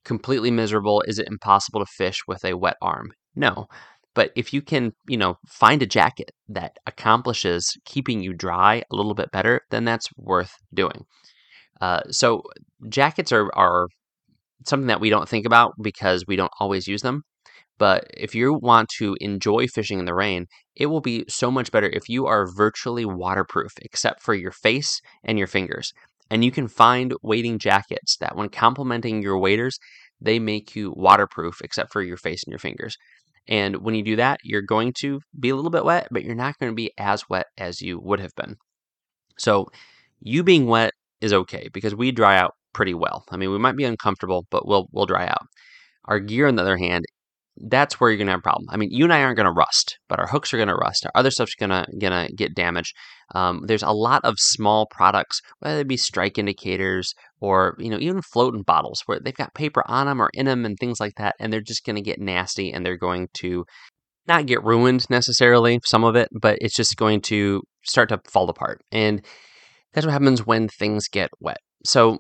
completely 0.05 0.51
miserable? 0.51 1.03
Is 1.07 1.19
it 1.19 1.29
impossible 1.29 1.81
to 1.81 1.87
fish 1.87 2.21
with 2.27 2.45
a 2.45 2.57
wet 2.57 2.77
arm? 2.81 3.13
No. 3.35 3.67
But 4.15 4.31
if 4.37 4.53
you 4.53 4.61
can, 4.61 4.93
you 5.09 5.17
know, 5.17 5.39
find 5.49 5.83
a 5.83 5.87
jacket 5.87 6.33
that 6.49 6.77
accomplishes 6.87 7.77
keeping 7.87 8.23
you 8.23 8.35
dry 8.35 8.83
a 8.91 8.95
little 8.95 9.15
bit 9.15 9.31
better, 9.33 9.63
then 9.71 9.85
that's 9.85 10.09
worth 10.17 10.53
doing. 10.75 11.07
Uh, 11.81 12.03
so 12.11 12.43
jackets 12.89 13.33
are, 13.33 13.51
are 13.55 13.87
something 14.67 14.89
that 14.89 15.01
we 15.01 15.11
don't 15.11 15.29
think 15.29 15.47
about 15.47 15.75
because 15.81 16.27
we 16.27 16.37
don't 16.37 16.53
always 16.61 16.87
use 16.87 17.03
them. 17.03 17.23
But 17.79 18.05
if 18.17 18.35
you 18.35 18.55
want 18.55 18.89
to 18.99 19.17
enjoy 19.21 19.67
fishing 19.67 19.99
in 19.99 20.05
the 20.05 20.15
rain, 20.15 20.47
it 20.77 20.87
will 20.87 21.01
be 21.01 21.25
so 21.29 21.51
much 21.51 21.73
better 21.73 21.89
if 21.89 22.09
you 22.09 22.27
are 22.27 22.47
virtually 22.47 23.05
waterproof 23.05 23.73
except 23.83 24.23
for 24.23 24.35
your 24.35 24.53
face 24.53 25.01
and 25.25 25.39
your 25.39 25.47
fingers. 25.47 25.93
And 26.31 26.45
you 26.45 26.51
can 26.51 26.69
find 26.69 27.15
wading 27.23 27.59
jackets 27.59 28.17
that, 28.19 28.37
when 28.37 28.49
complementing 28.49 29.23
your 29.23 29.39
waders, 29.39 29.79
they 30.21 30.39
make 30.39 30.77
you 30.77 30.93
waterproof 30.97 31.61
except 31.63 31.93
for 31.93 32.03
your 32.03 32.17
face 32.17 32.43
and 32.45 32.53
your 32.53 32.59
fingers. 32.59 32.97
And 33.49 33.79
when 33.79 33.95
you 33.95 34.03
do 34.03 34.17
that, 34.17 34.39
you're 34.45 34.63
going 34.63 34.93
to 34.99 35.21
be 35.39 35.49
a 35.49 35.57
little 35.57 35.71
bit 35.71 35.85
wet, 35.85 36.09
but 36.11 36.25
you're 36.25 36.35
not 36.35 36.59
going 36.59 36.71
to 36.71 36.77
be 36.77 36.93
as 36.97 37.29
wet 37.29 37.47
as 37.59 37.83
you 37.83 37.99
would 38.01 38.21
have 38.21 38.35
been. 38.37 38.57
So, 39.37 39.67
you 40.21 40.45
being 40.45 40.67
wet 40.67 40.93
is 41.21 41.33
okay 41.33 41.69
because 41.73 41.95
we 41.95 42.13
dry 42.13 42.37
out 42.39 42.55
pretty 42.73 42.95
well. 42.95 43.25
I 43.31 43.37
mean, 43.37 43.51
we 43.51 43.59
might 43.59 43.77
be 43.77 43.85
uncomfortable, 43.85 44.47
but 44.51 44.67
we'll 44.67 44.89
we'll 44.93 45.07
dry 45.07 45.27
out. 45.27 45.47
Our 46.07 46.21
gear, 46.21 46.49
on 46.49 46.57
the 46.57 46.63
other 46.63 46.77
hand, 46.77 47.05
that's 47.57 48.01
where 48.01 48.11
you're 48.11 48.19
gonna 48.19 48.33
have 48.33 48.41
a 48.41 48.43
problem. 48.43 48.67
I 48.71 48.77
mean, 48.77 48.91
you 48.91 49.05
and 49.05 49.13
I 49.13 49.23
aren't 49.23 49.37
gonna 49.37 49.53
rust, 49.53 49.99
but 50.09 50.19
our 50.19 50.27
hooks 50.27 50.53
are 50.53 50.59
gonna 50.59 50.75
rust. 50.77 51.07
Our 51.07 51.13
other 51.15 51.31
stuff's 51.31 51.55
gonna 51.55 51.87
gonna 52.01 52.29
get 52.37 52.55
damaged. 52.55 52.95
Um, 53.35 53.63
there's 53.67 53.83
a 53.83 53.93
lot 53.93 54.25
of 54.25 54.37
small 54.39 54.87
products, 54.87 55.41
whether 55.61 55.81
it 55.81 55.89
be 55.89 55.97
strike 55.97 56.39
indicators 56.39 57.15
or 57.41 57.77
you 57.79 57.91
know 57.91 57.99
even 57.99 58.23
floating 58.23 58.63
bottles, 58.63 59.03
where 59.07 59.21
they've 59.21 59.35
got 59.35 59.55
paper 59.55 59.83
on 59.87 60.07
them 60.07 60.21
or 60.23 60.31
in 60.35 60.47
them 60.47 60.65
and 60.65 60.77
things 60.79 61.01
like 61.01 61.15
that, 61.17 61.37
and 61.39 61.53
they're 61.53 61.61
just 61.61 61.85
gonna 61.85 62.03
get 62.03 62.21
nasty 62.21 62.73
and 62.73 62.85
they're 62.85 62.97
going 62.97 63.29
to 63.35 63.65
not 64.27 64.47
get 64.47 64.63
ruined 64.65 65.09
necessarily, 65.11 65.81
some 65.85 66.05
of 66.05 66.17
it, 66.17 66.29
but 66.33 66.59
it's 66.61 66.77
just 66.77 66.97
going 66.97 67.21
to 67.23 67.63
start 67.85 68.09
to 68.11 68.21
fall 68.29 68.49
apart. 68.49 68.81
And 68.93 69.25
that's 69.93 70.07
what 70.07 70.13
happens 70.13 70.47
when 70.47 70.69
things 70.69 71.09
get 71.09 71.31
wet. 71.41 71.59
So 71.85 72.19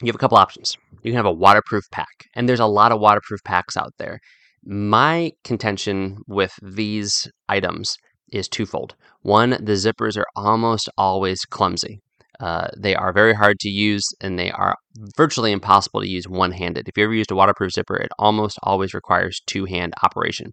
you 0.00 0.06
have 0.06 0.14
a 0.14 0.18
couple 0.18 0.38
options. 0.38 0.76
You 1.02 1.12
can 1.12 1.16
have 1.16 1.26
a 1.26 1.32
waterproof 1.32 1.84
pack, 1.90 2.28
and 2.34 2.48
there's 2.48 2.60
a 2.60 2.66
lot 2.66 2.92
of 2.92 3.00
waterproof 3.00 3.42
packs 3.44 3.76
out 3.76 3.94
there. 3.98 4.20
My 4.64 5.32
contention 5.44 6.18
with 6.26 6.52
these 6.62 7.30
items 7.48 7.96
is 8.32 8.48
twofold. 8.48 8.94
One, 9.22 9.50
the 9.50 9.72
zippers 9.72 10.16
are 10.16 10.26
almost 10.36 10.88
always 10.96 11.44
clumsy. 11.44 12.00
Uh, 12.38 12.68
they 12.76 12.94
are 12.94 13.12
very 13.12 13.34
hard 13.34 13.58
to 13.60 13.68
use 13.68 14.04
and 14.22 14.38
they 14.38 14.50
are 14.50 14.74
virtually 15.16 15.52
impossible 15.52 16.00
to 16.00 16.08
use 16.08 16.26
one 16.26 16.52
handed. 16.52 16.88
If 16.88 16.96
you 16.96 17.04
ever 17.04 17.12
used 17.12 17.30
a 17.30 17.34
waterproof 17.34 17.72
zipper, 17.72 17.96
it 17.96 18.10
almost 18.18 18.58
always 18.62 18.94
requires 18.94 19.42
two 19.46 19.66
hand 19.66 19.92
operation, 20.02 20.52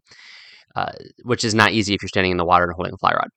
uh, 0.75 0.91
which 1.23 1.45
is 1.45 1.55
not 1.55 1.71
easy 1.71 1.93
if 1.93 2.01
you're 2.01 2.09
standing 2.09 2.31
in 2.31 2.37
the 2.37 2.45
water 2.45 2.65
and 2.65 2.73
holding 2.73 2.93
a 2.93 2.97
fly 2.97 3.13
rod. 3.13 3.29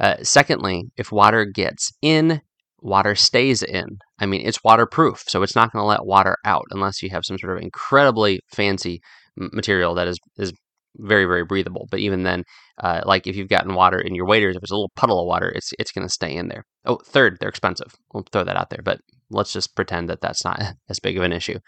Uh, 0.00 0.16
secondly, 0.24 0.90
if 0.96 1.12
water 1.12 1.44
gets 1.44 1.92
in 2.02 2.40
water 2.82 3.14
stays 3.14 3.62
in. 3.62 3.98
I 4.18 4.26
mean, 4.26 4.46
it's 4.46 4.62
waterproof, 4.64 5.24
so 5.26 5.42
it's 5.42 5.56
not 5.56 5.72
going 5.72 5.82
to 5.82 5.86
let 5.86 6.04
water 6.04 6.36
out 6.44 6.66
unless 6.70 7.02
you 7.02 7.10
have 7.10 7.24
some 7.24 7.38
sort 7.38 7.56
of 7.56 7.62
incredibly 7.62 8.40
fancy 8.52 9.00
material 9.36 9.94
that 9.94 10.08
is 10.08 10.18
is 10.36 10.52
very 10.96 11.24
very 11.24 11.44
breathable. 11.44 11.88
But 11.90 12.00
even 12.00 12.24
then, 12.24 12.44
uh, 12.78 13.02
like 13.06 13.26
if 13.26 13.36
you've 13.36 13.48
gotten 13.48 13.74
water 13.74 13.98
in 13.98 14.14
your 14.14 14.26
waders, 14.26 14.56
if 14.56 14.62
it's 14.62 14.72
a 14.72 14.74
little 14.74 14.92
puddle 14.96 15.20
of 15.20 15.26
water, 15.26 15.48
it's 15.48 15.72
it's 15.78 15.92
going 15.92 16.06
to 16.06 16.12
stay 16.12 16.34
in 16.34 16.48
there. 16.48 16.64
Oh, 16.84 16.98
third, 17.06 17.38
they're 17.40 17.48
expensive. 17.48 17.94
We'll 18.12 18.24
throw 18.32 18.44
that 18.44 18.56
out 18.56 18.70
there, 18.70 18.82
but 18.84 19.00
let's 19.30 19.52
just 19.52 19.74
pretend 19.74 20.08
that 20.10 20.20
that's 20.20 20.44
not 20.44 20.60
as 20.88 21.00
big 21.00 21.16
of 21.16 21.22
an 21.22 21.32
issue. 21.32 21.58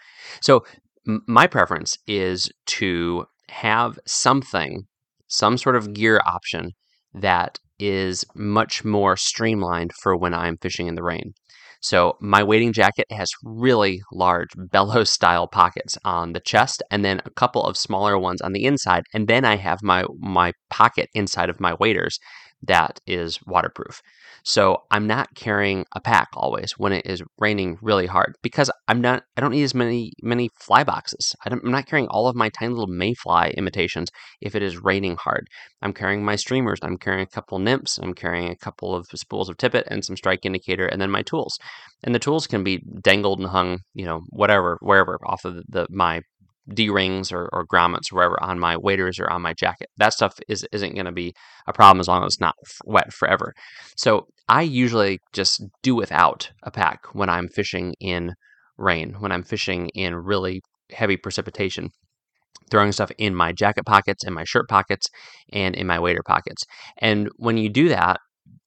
So 0.41 0.65
m- 1.07 1.23
my 1.27 1.47
preference 1.47 1.97
is 2.07 2.49
to 2.67 3.25
have 3.49 3.97
something, 4.05 4.83
some 5.27 5.57
sort 5.57 5.75
of 5.75 5.93
gear 5.93 6.21
option 6.25 6.71
that 7.13 7.59
is 7.79 8.25
much 8.35 8.83
more 8.83 9.17
streamlined 9.17 9.91
for 10.01 10.15
when 10.15 10.33
I'm 10.33 10.57
fishing 10.57 10.87
in 10.87 10.95
the 10.95 11.03
rain. 11.03 11.33
So 11.81 12.17
my 12.19 12.41
wading 12.41 12.73
jacket 12.73 13.05
has 13.11 13.29
really 13.43 14.01
large 14.11 14.49
bellows 14.71 15.11
style 15.11 15.47
pockets 15.47 15.97
on 16.03 16.33
the 16.33 16.39
chest 16.39 16.81
and 16.89 17.05
then 17.05 17.21
a 17.25 17.29
couple 17.29 17.63
of 17.63 17.77
smaller 17.77 18.17
ones 18.17 18.41
on 18.41 18.53
the 18.53 18.65
inside 18.65 19.03
and 19.13 19.27
then 19.27 19.45
I 19.45 19.57
have 19.57 19.83
my 19.83 20.05
my 20.19 20.53
pocket 20.69 21.09
inside 21.13 21.49
of 21.49 21.59
my 21.59 21.75
waders 21.79 22.19
that 22.63 22.99
is 23.05 23.39
waterproof. 23.45 24.01
So 24.47 24.83
I'm 24.91 25.07
not 25.07 25.33
carrying 25.33 25.85
a 25.95 25.99
pack 25.99 26.27
always 26.33 26.73
when 26.77 26.93
it 26.93 27.07
is 27.07 27.23
raining 27.39 27.79
really 27.81 28.05
hard 28.05 28.35
because 28.43 28.69
I'm 28.87 29.01
not 29.01 29.23
I 29.35 29.41
don't 29.41 29.49
need 29.49 29.63
as 29.63 29.73
many 29.73 30.11
many 30.21 30.49
fly 30.59 30.83
boxes. 30.83 31.35
I 31.43 31.51
am 31.51 31.61
not 31.63 31.87
carrying 31.87 32.07
all 32.09 32.27
of 32.27 32.35
my 32.35 32.49
tiny 32.49 32.71
little 32.71 32.85
mayfly 32.85 33.55
imitations 33.57 34.09
if 34.41 34.53
it 34.53 34.61
is 34.61 34.77
raining 34.77 35.15
hard. 35.15 35.47
I'm 35.81 35.93
carrying 35.93 36.23
my 36.23 36.35
streamers, 36.35 36.77
I'm 36.83 36.97
carrying 36.97 37.23
a 37.23 37.25
couple 37.25 37.57
nymphs, 37.57 37.97
I'm 37.97 38.13
carrying 38.13 38.49
a 38.49 38.55
couple 38.55 38.93
of 38.93 39.07
spools 39.15 39.49
of 39.49 39.57
tippet 39.57 39.87
and 39.89 40.05
some 40.05 40.15
strike 40.15 40.45
indicator 40.45 40.85
and 40.85 41.01
then 41.01 41.09
my 41.09 41.23
tools. 41.23 41.57
And 42.03 42.13
the 42.13 42.19
tools 42.19 42.45
can 42.45 42.63
be 42.63 42.83
dangled 43.01 43.39
and 43.39 43.49
hung, 43.49 43.79
you 43.95 44.05
know, 44.05 44.21
whatever, 44.29 44.77
wherever 44.81 45.17
off 45.25 45.43
of 45.43 45.55
the, 45.55 45.63
the 45.69 45.87
my 45.89 46.21
D 46.71 46.89
rings 46.89 47.31
or, 47.31 47.49
or 47.51 47.65
grommets 47.65 48.11
or 48.11 48.15
wherever 48.15 48.41
on 48.41 48.59
my 48.59 48.77
waders 48.77 49.19
or 49.19 49.29
on 49.29 49.41
my 49.41 49.53
jacket. 49.53 49.87
That 49.97 50.13
stuff 50.13 50.35
is, 50.47 50.67
isn't 50.71 50.95
going 50.95 51.05
to 51.05 51.11
be 51.11 51.33
a 51.67 51.73
problem 51.73 51.99
as 51.99 52.07
long 52.07 52.23
as 52.23 52.33
it's 52.33 52.41
not 52.41 52.55
wet 52.85 53.13
forever. 53.13 53.53
So 53.97 54.27
I 54.47 54.61
usually 54.61 55.19
just 55.33 55.63
do 55.81 55.95
without 55.95 56.51
a 56.63 56.71
pack 56.71 57.13
when 57.13 57.29
I'm 57.29 57.47
fishing 57.47 57.95
in 57.99 58.33
rain, 58.77 59.15
when 59.19 59.31
I'm 59.31 59.43
fishing 59.43 59.89
in 59.95 60.15
really 60.15 60.61
heavy 60.91 61.17
precipitation. 61.17 61.89
Throwing 62.71 62.91
stuff 62.91 63.11
in 63.17 63.35
my 63.35 63.51
jacket 63.51 63.85
pockets, 63.85 64.25
in 64.25 64.33
my 64.33 64.43
shirt 64.43 64.67
pockets, 64.67 65.07
and 65.51 65.75
in 65.75 65.87
my 65.87 65.99
wader 65.99 66.23
pockets. 66.25 66.63
And 66.97 67.29
when 67.37 67.57
you 67.57 67.69
do 67.69 67.89
that, 67.89 68.19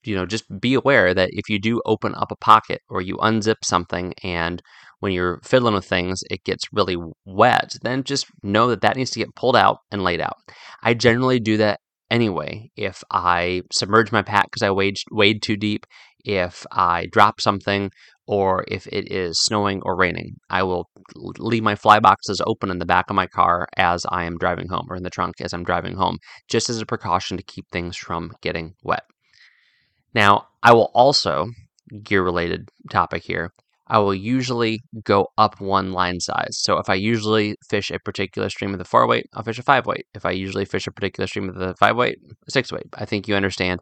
you 0.05 0.15
know, 0.15 0.27
just 0.27 0.45
be 0.61 0.75
aware 0.75 1.15
that 1.15 1.31
if 1.33 1.49
you 1.49 1.59
do 1.59 1.83
open 1.85 2.15
up 2.15 2.31
a 2.31 2.37
pocket 2.37 2.81
or 2.89 3.01
you 3.01 3.17
unzip 3.17 3.57
something 3.65 4.15
and 4.23 4.63
when 5.01 5.13
you're 5.13 5.41
fiddling 5.45 5.75
with 5.75 5.85
things, 5.85 6.23
it 6.31 6.45
gets 6.45 6.73
really 6.73 6.97
wet, 7.25 7.77
then 7.83 8.03
just 8.03 8.27
know 8.43 8.69
that 8.69 8.81
that 8.81 8.97
needs 8.97 9.11
to 9.13 9.19
get 9.19 9.35
pulled 9.37 9.57
out 9.57 9.79
and 9.91 10.03
laid 10.03 10.21
out. 10.21 10.37
I 10.83 10.95
generally 10.95 11.39
do 11.39 11.57
that 11.59 11.81
anyway. 12.11 12.71
If 12.77 13.03
I 13.11 13.63
submerge 13.73 14.13
my 14.13 14.23
pack 14.23 14.47
because 14.47 14.63
I 14.63 14.71
wade, 14.71 14.97
wade 15.11 15.43
too 15.43 15.57
deep, 15.57 15.87
if 16.25 16.67
I 16.73 17.07
drop 17.11 17.41
something, 17.41 17.91
or 18.27 18.65
if 18.69 18.87
it 18.89 19.11
is 19.11 19.43
snowing 19.43 19.81
or 19.85 19.97
raining, 19.97 20.37
I 20.51 20.63
will 20.63 20.91
leave 21.17 21.63
my 21.63 21.75
fly 21.75 21.99
boxes 21.99 22.43
open 22.47 22.71
in 22.71 22.79
the 22.79 22.85
back 22.85 23.07
of 23.09 23.17
my 23.17 23.27
car 23.27 23.67
as 23.77 24.05
I 24.11 24.25
am 24.25 24.37
driving 24.37 24.69
home, 24.69 24.87
or 24.91 24.97
in 24.97 25.03
the 25.03 25.11
trunk 25.11 25.37
as 25.41 25.55
I'm 25.55 25.65
driving 25.65 25.97
home, 25.97 26.19
just 26.49 26.69
as 26.69 26.81
a 26.81 26.87
precaution 26.87 27.39
to 27.39 27.43
keep 27.43 27.67
things 27.71 27.97
from 27.97 28.33
getting 28.43 28.75
wet. 28.83 29.05
Now, 30.15 30.49
I 30.63 30.73
will 30.73 30.91
also, 30.95 31.49
gear 32.03 32.23
related 32.23 32.69
topic 32.91 33.23
here, 33.25 33.53
I 33.89 33.99
will 33.99 34.15
usually 34.15 34.81
go 35.05 35.29
up 35.39 35.61
one 35.61 35.93
line 35.93 36.21
size. 36.21 36.59
So 36.61 36.79
if 36.79 36.89
I 36.89 36.95
usually 36.95 37.57
fish 37.69 37.91
a 37.91 37.99
particular 37.99 38.51
stream 38.51 38.73
with 38.73 38.81
a 38.81 38.85
four 38.85 39.07
weight, 39.07 39.27
I'll 39.35 39.43
fish 39.43 39.59
a 39.59 39.63
five 39.63 39.87
weight. 39.87 40.07
If 40.15 40.27
I 40.27 40.31
usually 40.31 40.65
fish 40.65 40.87
a 40.87 40.93
particular 40.93 41.27
stream 41.27 41.47
with 41.47 41.61
a 41.61 41.75
five 41.81 41.97
weight, 41.97 42.19
a 42.47 42.51
six 42.51 42.71
weight. 42.71 42.87
I 42.95 43.05
think 43.05 43.27
you 43.27 43.35
understand 43.35 43.81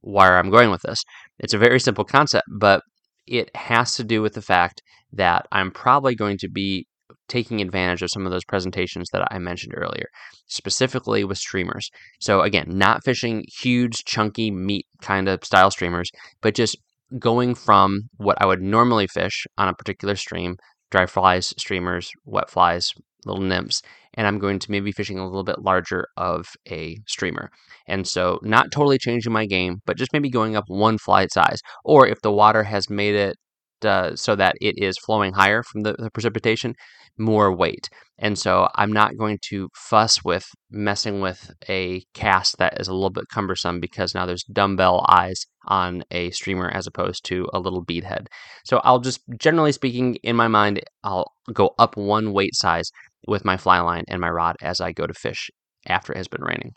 where 0.00 0.38
I'm 0.38 0.50
going 0.50 0.70
with 0.70 0.82
this. 0.82 1.02
It's 1.38 1.54
a 1.54 1.58
very 1.58 1.78
simple 1.78 2.04
concept, 2.04 2.46
but 2.58 2.82
it 3.26 3.54
has 3.54 3.94
to 3.96 4.04
do 4.04 4.22
with 4.22 4.34
the 4.34 4.42
fact 4.42 4.82
that 5.12 5.46
I'm 5.52 5.70
probably 5.70 6.14
going 6.14 6.38
to 6.38 6.48
be 6.48 6.86
taking 7.28 7.60
advantage 7.60 8.02
of 8.02 8.10
some 8.10 8.26
of 8.26 8.32
those 8.32 8.44
presentations 8.44 9.08
that 9.12 9.26
I 9.30 9.38
mentioned 9.38 9.74
earlier, 9.76 10.06
specifically 10.46 11.24
with 11.24 11.38
streamers. 11.38 11.88
So 12.20 12.40
again, 12.42 12.66
not 12.68 13.04
fishing 13.04 13.44
huge, 13.60 14.04
chunky 14.04 14.50
meat 14.50 14.86
kind 15.00 15.28
of 15.28 15.44
style 15.44 15.70
streamers, 15.70 16.10
but 16.40 16.54
just 16.54 16.76
going 17.18 17.54
from 17.54 18.08
what 18.16 18.40
I 18.40 18.46
would 18.46 18.62
normally 18.62 19.06
fish 19.06 19.46
on 19.58 19.68
a 19.68 19.74
particular 19.74 20.16
stream 20.16 20.56
dry 20.90 21.06
flies, 21.06 21.54
streamers, 21.56 22.12
wet 22.26 22.50
flies, 22.50 22.92
little 23.24 23.42
nymphs, 23.42 23.82
and 24.14 24.26
I'm 24.26 24.38
going 24.38 24.58
to 24.58 24.70
maybe 24.70 24.92
fishing 24.92 25.18
a 25.18 25.24
little 25.24 25.42
bit 25.42 25.62
larger 25.62 26.06
of 26.16 26.48
a 26.70 26.98
streamer. 27.06 27.50
And 27.88 28.06
so, 28.06 28.38
not 28.42 28.70
totally 28.70 28.98
changing 28.98 29.32
my 29.32 29.46
game, 29.46 29.80
but 29.86 29.96
just 29.96 30.12
maybe 30.12 30.30
going 30.30 30.54
up 30.54 30.64
one 30.68 30.98
fly 30.98 31.26
size. 31.28 31.60
Or 31.84 32.06
if 32.06 32.20
the 32.20 32.30
water 32.30 32.62
has 32.64 32.90
made 32.90 33.14
it 33.14 33.36
uh, 33.84 34.16
so 34.16 34.36
that 34.36 34.54
it 34.60 34.78
is 34.78 34.98
flowing 34.98 35.32
higher 35.32 35.62
from 35.62 35.82
the, 35.82 35.94
the, 35.98 36.10
precipitation, 36.10 36.74
more 37.18 37.54
weight. 37.54 37.88
And 38.18 38.38
so 38.38 38.68
I'm 38.74 38.92
not 38.92 39.16
going 39.16 39.38
to 39.48 39.68
fuss 39.74 40.24
with 40.24 40.44
messing 40.70 41.20
with 41.20 41.50
a 41.68 42.02
cast 42.14 42.58
that 42.58 42.80
is 42.80 42.88
a 42.88 42.92
little 42.92 43.10
bit 43.10 43.28
cumbersome 43.28 43.80
because 43.80 44.14
now 44.14 44.26
there's 44.26 44.44
dumbbell 44.44 45.04
eyes 45.08 45.44
on 45.66 46.02
a 46.10 46.30
streamer 46.30 46.68
as 46.70 46.86
opposed 46.86 47.24
to 47.26 47.48
a 47.52 47.60
little 47.60 47.82
bead 47.82 48.04
head. 48.04 48.28
So 48.64 48.80
I'll 48.84 49.00
just, 49.00 49.20
generally 49.38 49.72
speaking, 49.72 50.16
in 50.22 50.36
my 50.36 50.48
mind, 50.48 50.80
I'll 51.04 51.32
go 51.52 51.74
up 51.78 51.96
one 51.96 52.32
weight 52.32 52.54
size 52.54 52.90
with 53.26 53.44
my 53.44 53.56
fly 53.56 53.80
line 53.80 54.04
and 54.08 54.20
my 54.20 54.30
rod 54.30 54.56
as 54.62 54.80
I 54.80 54.92
go 54.92 55.06
to 55.06 55.14
fish 55.14 55.50
after 55.86 56.12
it 56.12 56.16
has 56.16 56.28
been 56.28 56.42
raining. 56.42 56.72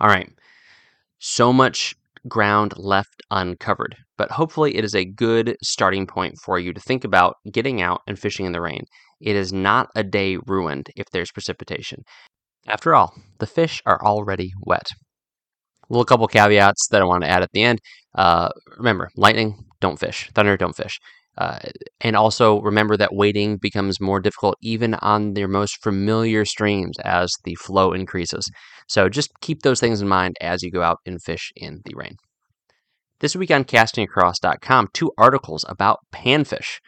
All 0.00 0.08
right. 0.08 0.30
So 1.18 1.52
much 1.52 1.96
ground 2.28 2.74
left 2.76 3.22
uncovered, 3.30 3.96
but 4.16 4.30
hopefully 4.32 4.76
it 4.76 4.84
is 4.84 4.94
a 4.94 5.04
good 5.04 5.56
starting 5.62 6.06
point 6.06 6.34
for 6.44 6.58
you 6.58 6.72
to 6.72 6.80
think 6.80 7.04
about 7.04 7.34
getting 7.52 7.80
out 7.80 8.00
and 8.06 8.18
fishing 8.18 8.46
in 8.46 8.52
the 8.52 8.60
rain. 8.60 8.84
It 9.20 9.36
is 9.36 9.52
not 9.52 9.88
a 9.96 10.04
day 10.04 10.36
ruined 10.46 10.88
if 10.96 11.06
there's 11.10 11.32
precipitation. 11.32 12.02
After 12.66 12.94
all, 12.94 13.14
the 13.38 13.46
fish 13.46 13.82
are 13.86 14.04
already 14.04 14.52
wet. 14.60 14.86
A 15.88 15.92
little 15.92 16.04
couple 16.04 16.28
caveats 16.28 16.88
that 16.90 17.00
I 17.00 17.06
want 17.06 17.24
to 17.24 17.30
add 17.30 17.42
at 17.42 17.50
the 17.52 17.62
end. 17.62 17.80
Uh, 18.14 18.50
remember, 18.76 19.08
lightning, 19.16 19.64
don't 19.80 19.98
fish. 19.98 20.28
Thunder, 20.34 20.56
don't 20.56 20.76
fish. 20.76 20.98
Uh, 21.38 21.60
and 22.00 22.16
also 22.16 22.60
remember 22.60 22.96
that 22.96 23.14
wading 23.14 23.58
becomes 23.58 24.00
more 24.00 24.18
difficult 24.18 24.56
even 24.60 24.94
on 24.94 25.36
your 25.36 25.46
most 25.46 25.80
familiar 25.82 26.44
streams 26.44 26.96
as 27.04 27.32
the 27.44 27.54
flow 27.54 27.92
increases. 27.92 28.50
So 28.88 29.08
just 29.08 29.30
keep 29.40 29.62
those 29.62 29.78
things 29.78 30.00
in 30.00 30.08
mind 30.08 30.36
as 30.40 30.62
you 30.62 30.72
go 30.72 30.82
out 30.82 30.98
and 31.06 31.22
fish 31.22 31.52
in 31.54 31.80
the 31.84 31.94
rain. 31.94 32.16
This 33.20 33.36
week 33.36 33.50
on 33.50 33.64
castingacross.com, 33.64 34.88
two 34.92 35.12
articles 35.16 35.64
about 35.68 36.00
panfish. 36.12 36.78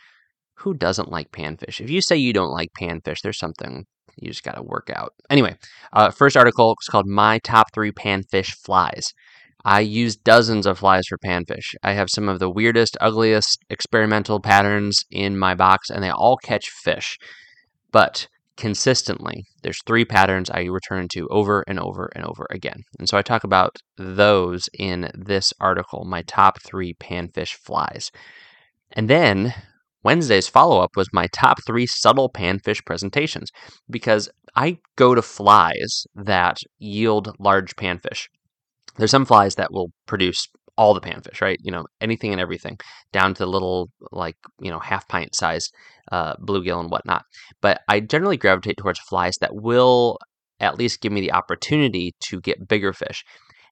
Who 0.58 0.74
doesn't 0.74 1.10
like 1.10 1.30
panfish? 1.30 1.80
If 1.80 1.88
you 1.88 2.00
say 2.00 2.16
you 2.16 2.32
don't 2.32 2.52
like 2.52 2.70
panfish, 2.78 3.20
there's 3.22 3.38
something 3.38 3.84
you 4.16 4.30
just 4.30 4.42
got 4.42 4.56
to 4.56 4.62
work 4.62 4.90
out. 4.94 5.12
Anyway, 5.28 5.56
uh, 5.92 6.10
first 6.10 6.36
article 6.36 6.76
is 6.80 6.88
called 6.88 7.06
My 7.06 7.38
Top 7.38 7.68
Three 7.72 7.92
Panfish 7.92 8.52
Flies. 8.64 9.12
I 9.64 9.80
use 9.80 10.16
dozens 10.16 10.66
of 10.66 10.78
flies 10.78 11.04
for 11.08 11.18
panfish. 11.18 11.74
I 11.82 11.92
have 11.92 12.08
some 12.10 12.28
of 12.28 12.38
the 12.38 12.50
weirdest, 12.50 12.96
ugliest 13.00 13.64
experimental 13.68 14.40
patterns 14.40 15.04
in 15.10 15.38
my 15.38 15.54
box, 15.54 15.90
and 15.90 16.02
they 16.02 16.10
all 16.10 16.36
catch 16.36 16.70
fish. 16.70 17.18
But 17.92 18.28
consistently, 18.56 19.44
there's 19.62 19.82
three 19.86 20.04
patterns 20.04 20.50
I 20.50 20.64
return 20.64 21.08
to 21.14 21.28
over 21.28 21.64
and 21.66 21.78
over 21.80 22.10
and 22.14 22.24
over 22.24 22.46
again. 22.50 22.82
And 22.98 23.08
so 23.08 23.16
I 23.16 23.22
talk 23.22 23.44
about 23.44 23.76
those 23.96 24.68
in 24.78 25.10
this 25.14 25.52
article, 25.60 26.04
my 26.04 26.22
top 26.22 26.62
three 26.62 26.94
panfish 26.94 27.54
flies. 27.54 28.10
And 28.92 29.08
then 29.08 29.54
Wednesday's 30.02 30.48
follow 30.48 30.80
up 30.80 30.90
was 30.96 31.08
my 31.12 31.26
top 31.32 31.58
three 31.66 31.86
subtle 31.86 32.30
panfish 32.30 32.84
presentations 32.84 33.50
because 33.90 34.28
I 34.56 34.78
go 34.96 35.14
to 35.14 35.22
flies 35.22 36.06
that 36.14 36.58
yield 36.78 37.34
large 37.38 37.76
panfish. 37.76 38.26
There's 39.00 39.10
some 39.10 39.24
flies 39.24 39.54
that 39.54 39.72
will 39.72 39.92
produce 40.06 40.46
all 40.76 40.92
the 40.92 41.00
panfish, 41.00 41.40
right? 41.40 41.58
You 41.62 41.70
know, 41.72 41.86
anything 42.02 42.32
and 42.32 42.40
everything, 42.40 42.78
down 43.12 43.32
to 43.34 43.44
the 43.44 43.50
little 43.50 43.90
like 44.12 44.36
you 44.60 44.70
know 44.70 44.78
half 44.78 45.08
pint 45.08 45.34
size 45.34 45.70
uh, 46.12 46.36
bluegill 46.36 46.80
and 46.80 46.90
whatnot. 46.90 47.24
But 47.62 47.80
I 47.88 48.00
generally 48.00 48.36
gravitate 48.36 48.76
towards 48.76 48.98
flies 49.00 49.38
that 49.38 49.54
will 49.54 50.18
at 50.60 50.76
least 50.76 51.00
give 51.00 51.12
me 51.12 51.22
the 51.22 51.32
opportunity 51.32 52.14
to 52.20 52.42
get 52.42 52.68
bigger 52.68 52.92
fish. 52.92 53.24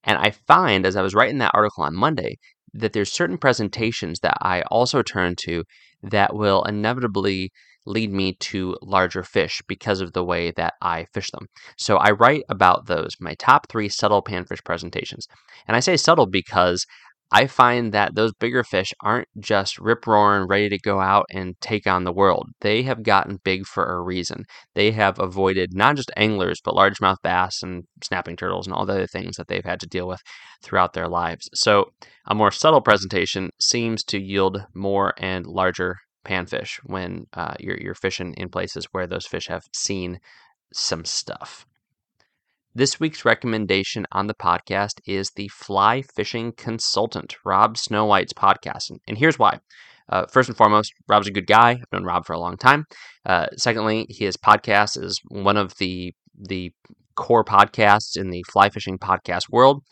And 0.02 0.16
I 0.16 0.30
find 0.30 0.86
as 0.86 0.96
I 0.96 1.02
was 1.02 1.14
writing 1.14 1.38
that 1.38 1.52
article 1.52 1.84
on 1.84 1.94
Monday 1.94 2.38
that 2.72 2.94
there's 2.94 3.12
certain 3.12 3.36
presentations 3.36 4.20
that 4.20 4.38
I 4.40 4.62
also 4.62 5.02
turn 5.02 5.36
to 5.40 5.64
that 6.02 6.34
will 6.34 6.62
inevitably 6.62 7.52
lead 7.86 8.12
me 8.12 8.34
to 8.34 8.76
larger 8.82 9.22
fish 9.22 9.62
because 9.66 10.00
of 10.00 10.12
the 10.12 10.24
way 10.24 10.50
that 10.52 10.74
I 10.82 11.06
fish 11.14 11.30
them. 11.30 11.46
So 11.76 11.96
I 11.96 12.10
write 12.10 12.42
about 12.48 12.86
those, 12.86 13.12
my 13.20 13.34
top 13.34 13.68
three 13.68 13.88
subtle 13.88 14.22
panfish 14.22 14.64
presentations. 14.64 15.26
And 15.66 15.76
I 15.76 15.80
say 15.80 15.96
subtle 15.96 16.26
because 16.26 16.84
I 17.30 17.46
find 17.46 17.92
that 17.92 18.14
those 18.14 18.32
bigger 18.32 18.64
fish 18.64 18.94
aren't 19.02 19.28
just 19.38 19.78
rip 19.78 20.06
roaring, 20.06 20.48
ready 20.48 20.70
to 20.70 20.78
go 20.78 20.98
out 21.00 21.26
and 21.30 21.60
take 21.60 21.86
on 21.86 22.04
the 22.04 22.12
world. 22.12 22.48
They 22.62 22.82
have 22.84 23.02
gotten 23.02 23.38
big 23.44 23.66
for 23.66 23.84
a 23.84 24.00
reason. 24.00 24.44
They 24.74 24.92
have 24.92 25.18
avoided 25.18 25.74
not 25.74 25.96
just 25.96 26.10
anglers, 26.16 26.60
but 26.64 26.74
largemouth 26.74 27.18
bass 27.22 27.62
and 27.62 27.84
snapping 28.02 28.36
turtles 28.36 28.66
and 28.66 28.74
all 28.74 28.86
the 28.86 28.94
other 28.94 29.06
things 29.06 29.36
that 29.36 29.48
they've 29.48 29.64
had 29.64 29.80
to 29.80 29.86
deal 29.86 30.08
with 30.08 30.20
throughout 30.62 30.94
their 30.94 31.08
lives. 31.08 31.50
So, 31.52 31.90
a 32.26 32.34
more 32.34 32.50
subtle 32.50 32.80
presentation 32.80 33.50
seems 33.60 34.04
to 34.04 34.18
yield 34.18 34.64
more 34.74 35.12
and 35.18 35.46
larger 35.46 35.96
panfish 36.28 36.78
when 36.84 37.26
uh, 37.32 37.54
you're, 37.58 37.78
you're 37.78 37.94
fishing 37.94 38.34
in 38.34 38.48
places 38.48 38.86
where 38.92 39.06
those 39.06 39.26
fish 39.26 39.48
have 39.48 39.64
seen 39.72 40.20
some 40.72 41.04
stuff. 41.04 41.66
This 42.74 43.00
week's 43.00 43.24
recommendation 43.24 44.06
on 44.12 44.26
the 44.26 44.34
podcast 44.34 45.00
is 45.06 45.30
the 45.30 45.48
Fly 45.48 46.02
Fishing 46.02 46.52
Consultant, 46.52 47.36
Rob 47.44 47.76
Snowhite's 47.76 48.34
podcast. 48.34 48.90
And, 48.90 49.00
and 49.08 49.18
here's 49.18 49.38
why. 49.38 49.58
Uh, 50.10 50.26
first 50.26 50.48
and 50.48 50.56
foremost, 50.56 50.92
Rob's 51.08 51.28
a 51.28 51.32
good 51.32 51.46
guy. 51.46 51.70
I've 51.70 51.92
known 51.92 52.04
Rob 52.04 52.24
for 52.24 52.34
a 52.34 52.38
long 52.38 52.56
time. 52.56 52.84
Uh, 53.26 53.46
secondly, 53.56 54.06
his 54.08 54.36
podcast 54.36 55.02
is 55.02 55.20
one 55.28 55.56
of 55.56 55.74
the 55.78 56.14
the 56.40 56.72
core 57.16 57.44
podcasts 57.44 58.16
in 58.16 58.30
the 58.30 58.44
fly 58.44 58.68
fishing 58.70 58.96
podcast 58.96 59.50
world. 59.50 59.82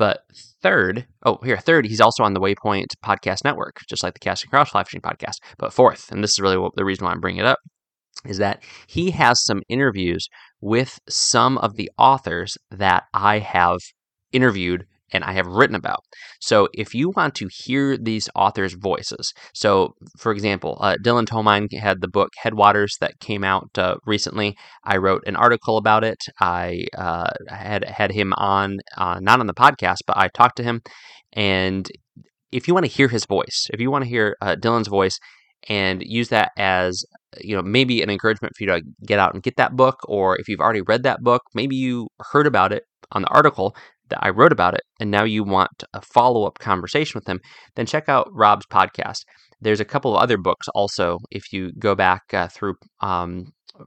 But 0.00 0.22
third, 0.62 1.06
oh, 1.26 1.40
here, 1.44 1.58
third, 1.58 1.84
he's 1.84 2.00
also 2.00 2.24
on 2.24 2.32
the 2.32 2.40
Waypoint 2.40 2.86
Podcast 3.04 3.44
Network, 3.44 3.80
just 3.86 4.02
like 4.02 4.14
the 4.14 4.18
Casting 4.18 4.48
Across 4.48 4.70
Fly 4.70 4.82
Fishing 4.82 5.02
Podcast. 5.02 5.34
But 5.58 5.74
fourth, 5.74 6.10
and 6.10 6.24
this 6.24 6.30
is 6.30 6.40
really 6.40 6.56
what, 6.56 6.74
the 6.74 6.86
reason 6.86 7.04
why 7.04 7.10
I'm 7.12 7.20
bringing 7.20 7.40
it 7.40 7.46
up, 7.46 7.58
is 8.24 8.38
that 8.38 8.62
he 8.86 9.10
has 9.10 9.44
some 9.44 9.60
interviews 9.68 10.26
with 10.62 10.98
some 11.06 11.58
of 11.58 11.76
the 11.76 11.90
authors 11.98 12.56
that 12.70 13.02
I 13.12 13.40
have 13.40 13.76
interviewed 14.32 14.86
and 15.12 15.24
I 15.24 15.32
have 15.32 15.46
written 15.46 15.76
about. 15.76 16.04
So 16.40 16.68
if 16.74 16.94
you 16.94 17.10
want 17.16 17.34
to 17.36 17.48
hear 17.50 17.96
these 17.96 18.28
authors' 18.34 18.74
voices, 18.74 19.32
so 19.54 19.94
for 20.18 20.32
example, 20.32 20.78
uh, 20.80 20.96
Dylan 21.02 21.26
Tomine 21.26 21.72
had 21.78 22.00
the 22.00 22.08
book 22.08 22.30
Headwaters 22.42 22.96
that 23.00 23.18
came 23.20 23.44
out 23.44 23.70
uh, 23.76 23.96
recently. 24.06 24.56
I 24.84 24.96
wrote 24.96 25.22
an 25.26 25.36
article 25.36 25.76
about 25.76 26.04
it. 26.04 26.18
I 26.40 26.84
uh, 26.96 27.30
had 27.48 27.84
had 27.84 28.12
him 28.12 28.32
on, 28.36 28.78
uh, 28.96 29.20
not 29.20 29.40
on 29.40 29.46
the 29.46 29.54
podcast, 29.54 29.98
but 30.06 30.16
I 30.16 30.28
talked 30.28 30.56
to 30.56 30.62
him. 30.62 30.80
And 31.32 31.88
if 32.52 32.66
you 32.66 32.74
want 32.74 32.84
to 32.84 32.92
hear 32.92 33.08
his 33.08 33.26
voice, 33.26 33.68
if 33.72 33.80
you 33.80 33.90
want 33.90 34.04
to 34.04 34.10
hear 34.10 34.36
uh, 34.40 34.56
Dylan's 34.56 34.88
voice, 34.88 35.18
and 35.68 36.02
use 36.02 36.28
that 36.28 36.52
as 36.56 37.04
you 37.38 37.54
know 37.54 37.62
maybe 37.62 38.02
an 38.02 38.10
encouragement 38.10 38.54
for 38.56 38.64
you 38.64 38.70
to 38.70 38.82
get 39.06 39.18
out 39.18 39.34
and 39.34 39.42
get 39.42 39.56
that 39.56 39.76
book 39.76 39.98
or 40.04 40.38
if 40.38 40.48
you've 40.48 40.60
already 40.60 40.80
read 40.80 41.02
that 41.02 41.20
book 41.22 41.42
maybe 41.54 41.76
you 41.76 42.08
heard 42.32 42.46
about 42.46 42.72
it 42.72 42.84
on 43.12 43.22
the 43.22 43.28
article 43.28 43.74
that 44.10 44.22
I 44.22 44.30
wrote 44.30 44.52
about 44.52 44.74
it, 44.74 44.82
and 45.00 45.10
now 45.10 45.24
you 45.24 45.42
want 45.44 45.84
a 45.94 46.00
follow 46.02 46.44
up 46.44 46.58
conversation 46.58 47.18
with 47.18 47.26
him, 47.26 47.40
then 47.76 47.86
check 47.86 48.08
out 48.08 48.28
Rob's 48.32 48.66
podcast. 48.66 49.24
There's 49.60 49.80
a 49.80 49.84
couple 49.84 50.16
of 50.16 50.22
other 50.22 50.38
books 50.38 50.68
also, 50.74 51.18
if 51.30 51.52
you 51.52 51.72
go 51.78 51.94
back 51.94 52.22
uh, 52.32 52.48
through 52.48 52.74
um, 53.00 53.46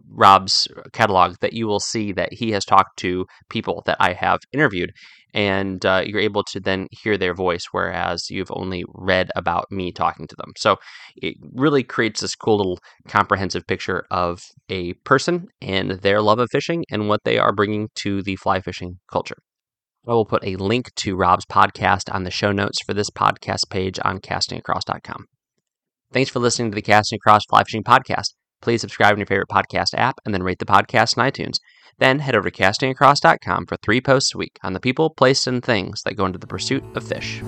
Rob's 0.10 0.68
catalog, 0.92 1.36
that 1.42 1.54
you 1.54 1.68
will 1.68 1.80
see 1.80 2.12
that 2.14 2.34
he 2.34 2.52
has 2.52 2.66
talked 2.66 2.98
to 3.00 3.26
people 3.50 3.84
that 3.86 3.98
I 4.00 4.14
have 4.14 4.40
interviewed, 4.52 4.92
and 5.34 5.84
uh, 5.86 6.04
you're 6.06 6.20
able 6.20 6.44
to 6.44 6.60
then 6.60 6.88
hear 6.92 7.18
their 7.18 7.34
voice, 7.34 7.66
whereas 7.72 8.30
you've 8.30 8.52
only 8.52 8.84
read 8.94 9.32
about 9.36 9.66
me 9.72 9.92
talking 9.92 10.28
to 10.28 10.36
them. 10.36 10.52
So 10.58 10.78
it 11.16 11.36
really 11.54 11.84
creates 11.84 12.22
this 12.22 12.36
cool 12.36 12.58
little 12.58 12.80
comprehensive 13.08 13.66
picture 13.68 14.06
of 14.12 14.44
a 14.70 14.94
person 15.06 15.48
and 15.62 15.92
their 15.92 16.22
love 16.22 16.40
of 16.40 16.50
fishing 16.52 16.86
and 16.92 17.10
what 17.10 17.22
they 17.26 17.40
are 17.40 17.52
bringing 17.52 17.90
to 17.96 18.22
the 18.22 18.36
fly 18.36 18.62
fishing 18.62 19.00
culture. 19.12 19.38
I 20.06 20.12
will 20.12 20.26
put 20.26 20.46
a 20.46 20.58
link 20.58 20.94
to 20.96 21.16
Rob's 21.16 21.46
podcast 21.46 22.14
on 22.14 22.24
the 22.24 22.32
show 22.32 22.52
notes 22.52 22.80
for 22.86 22.94
this 22.94 23.10
podcast 23.10 23.70
page 23.70 24.00
on 24.04 24.20
castingacross.com. 24.20 25.26
Thanks 26.12 26.30
for 26.30 26.40
listening 26.40 26.72
to 26.72 26.76
the 26.76 26.82
Casting 26.82 27.18
Across 27.18 27.46
Fly 27.50 27.64
Fishing 27.64 27.84
Podcast. 27.84 28.34
Please 28.62 28.82
subscribe 28.82 29.14
in 29.14 29.20
your 29.20 29.26
favorite 29.26 29.50
podcast 29.50 29.94
app 29.96 30.20
and 30.26 30.34
then 30.34 30.44
rate 30.44 30.60
the 30.60 30.66
podcast 30.66 31.18
in 31.18 31.24
iTunes. 31.24 31.58
Then 31.98 32.20
head 32.20 32.36
over 32.36 32.50
to 32.50 32.64
castingacross.com 32.64 33.66
for 33.66 33.78
three 33.78 34.02
posts 34.02 34.34
a 34.36 34.38
week 34.38 34.58
on 34.64 34.74
the 34.74 34.80
people, 34.80 35.10
places, 35.10 35.48
and 35.48 35.64
things 35.64 36.02
that 36.04 36.16
go 36.16 36.26
into 36.26 36.40
the 36.40 36.48
pursuit 36.48 36.84
of 36.96 37.04
fish. 37.08 37.42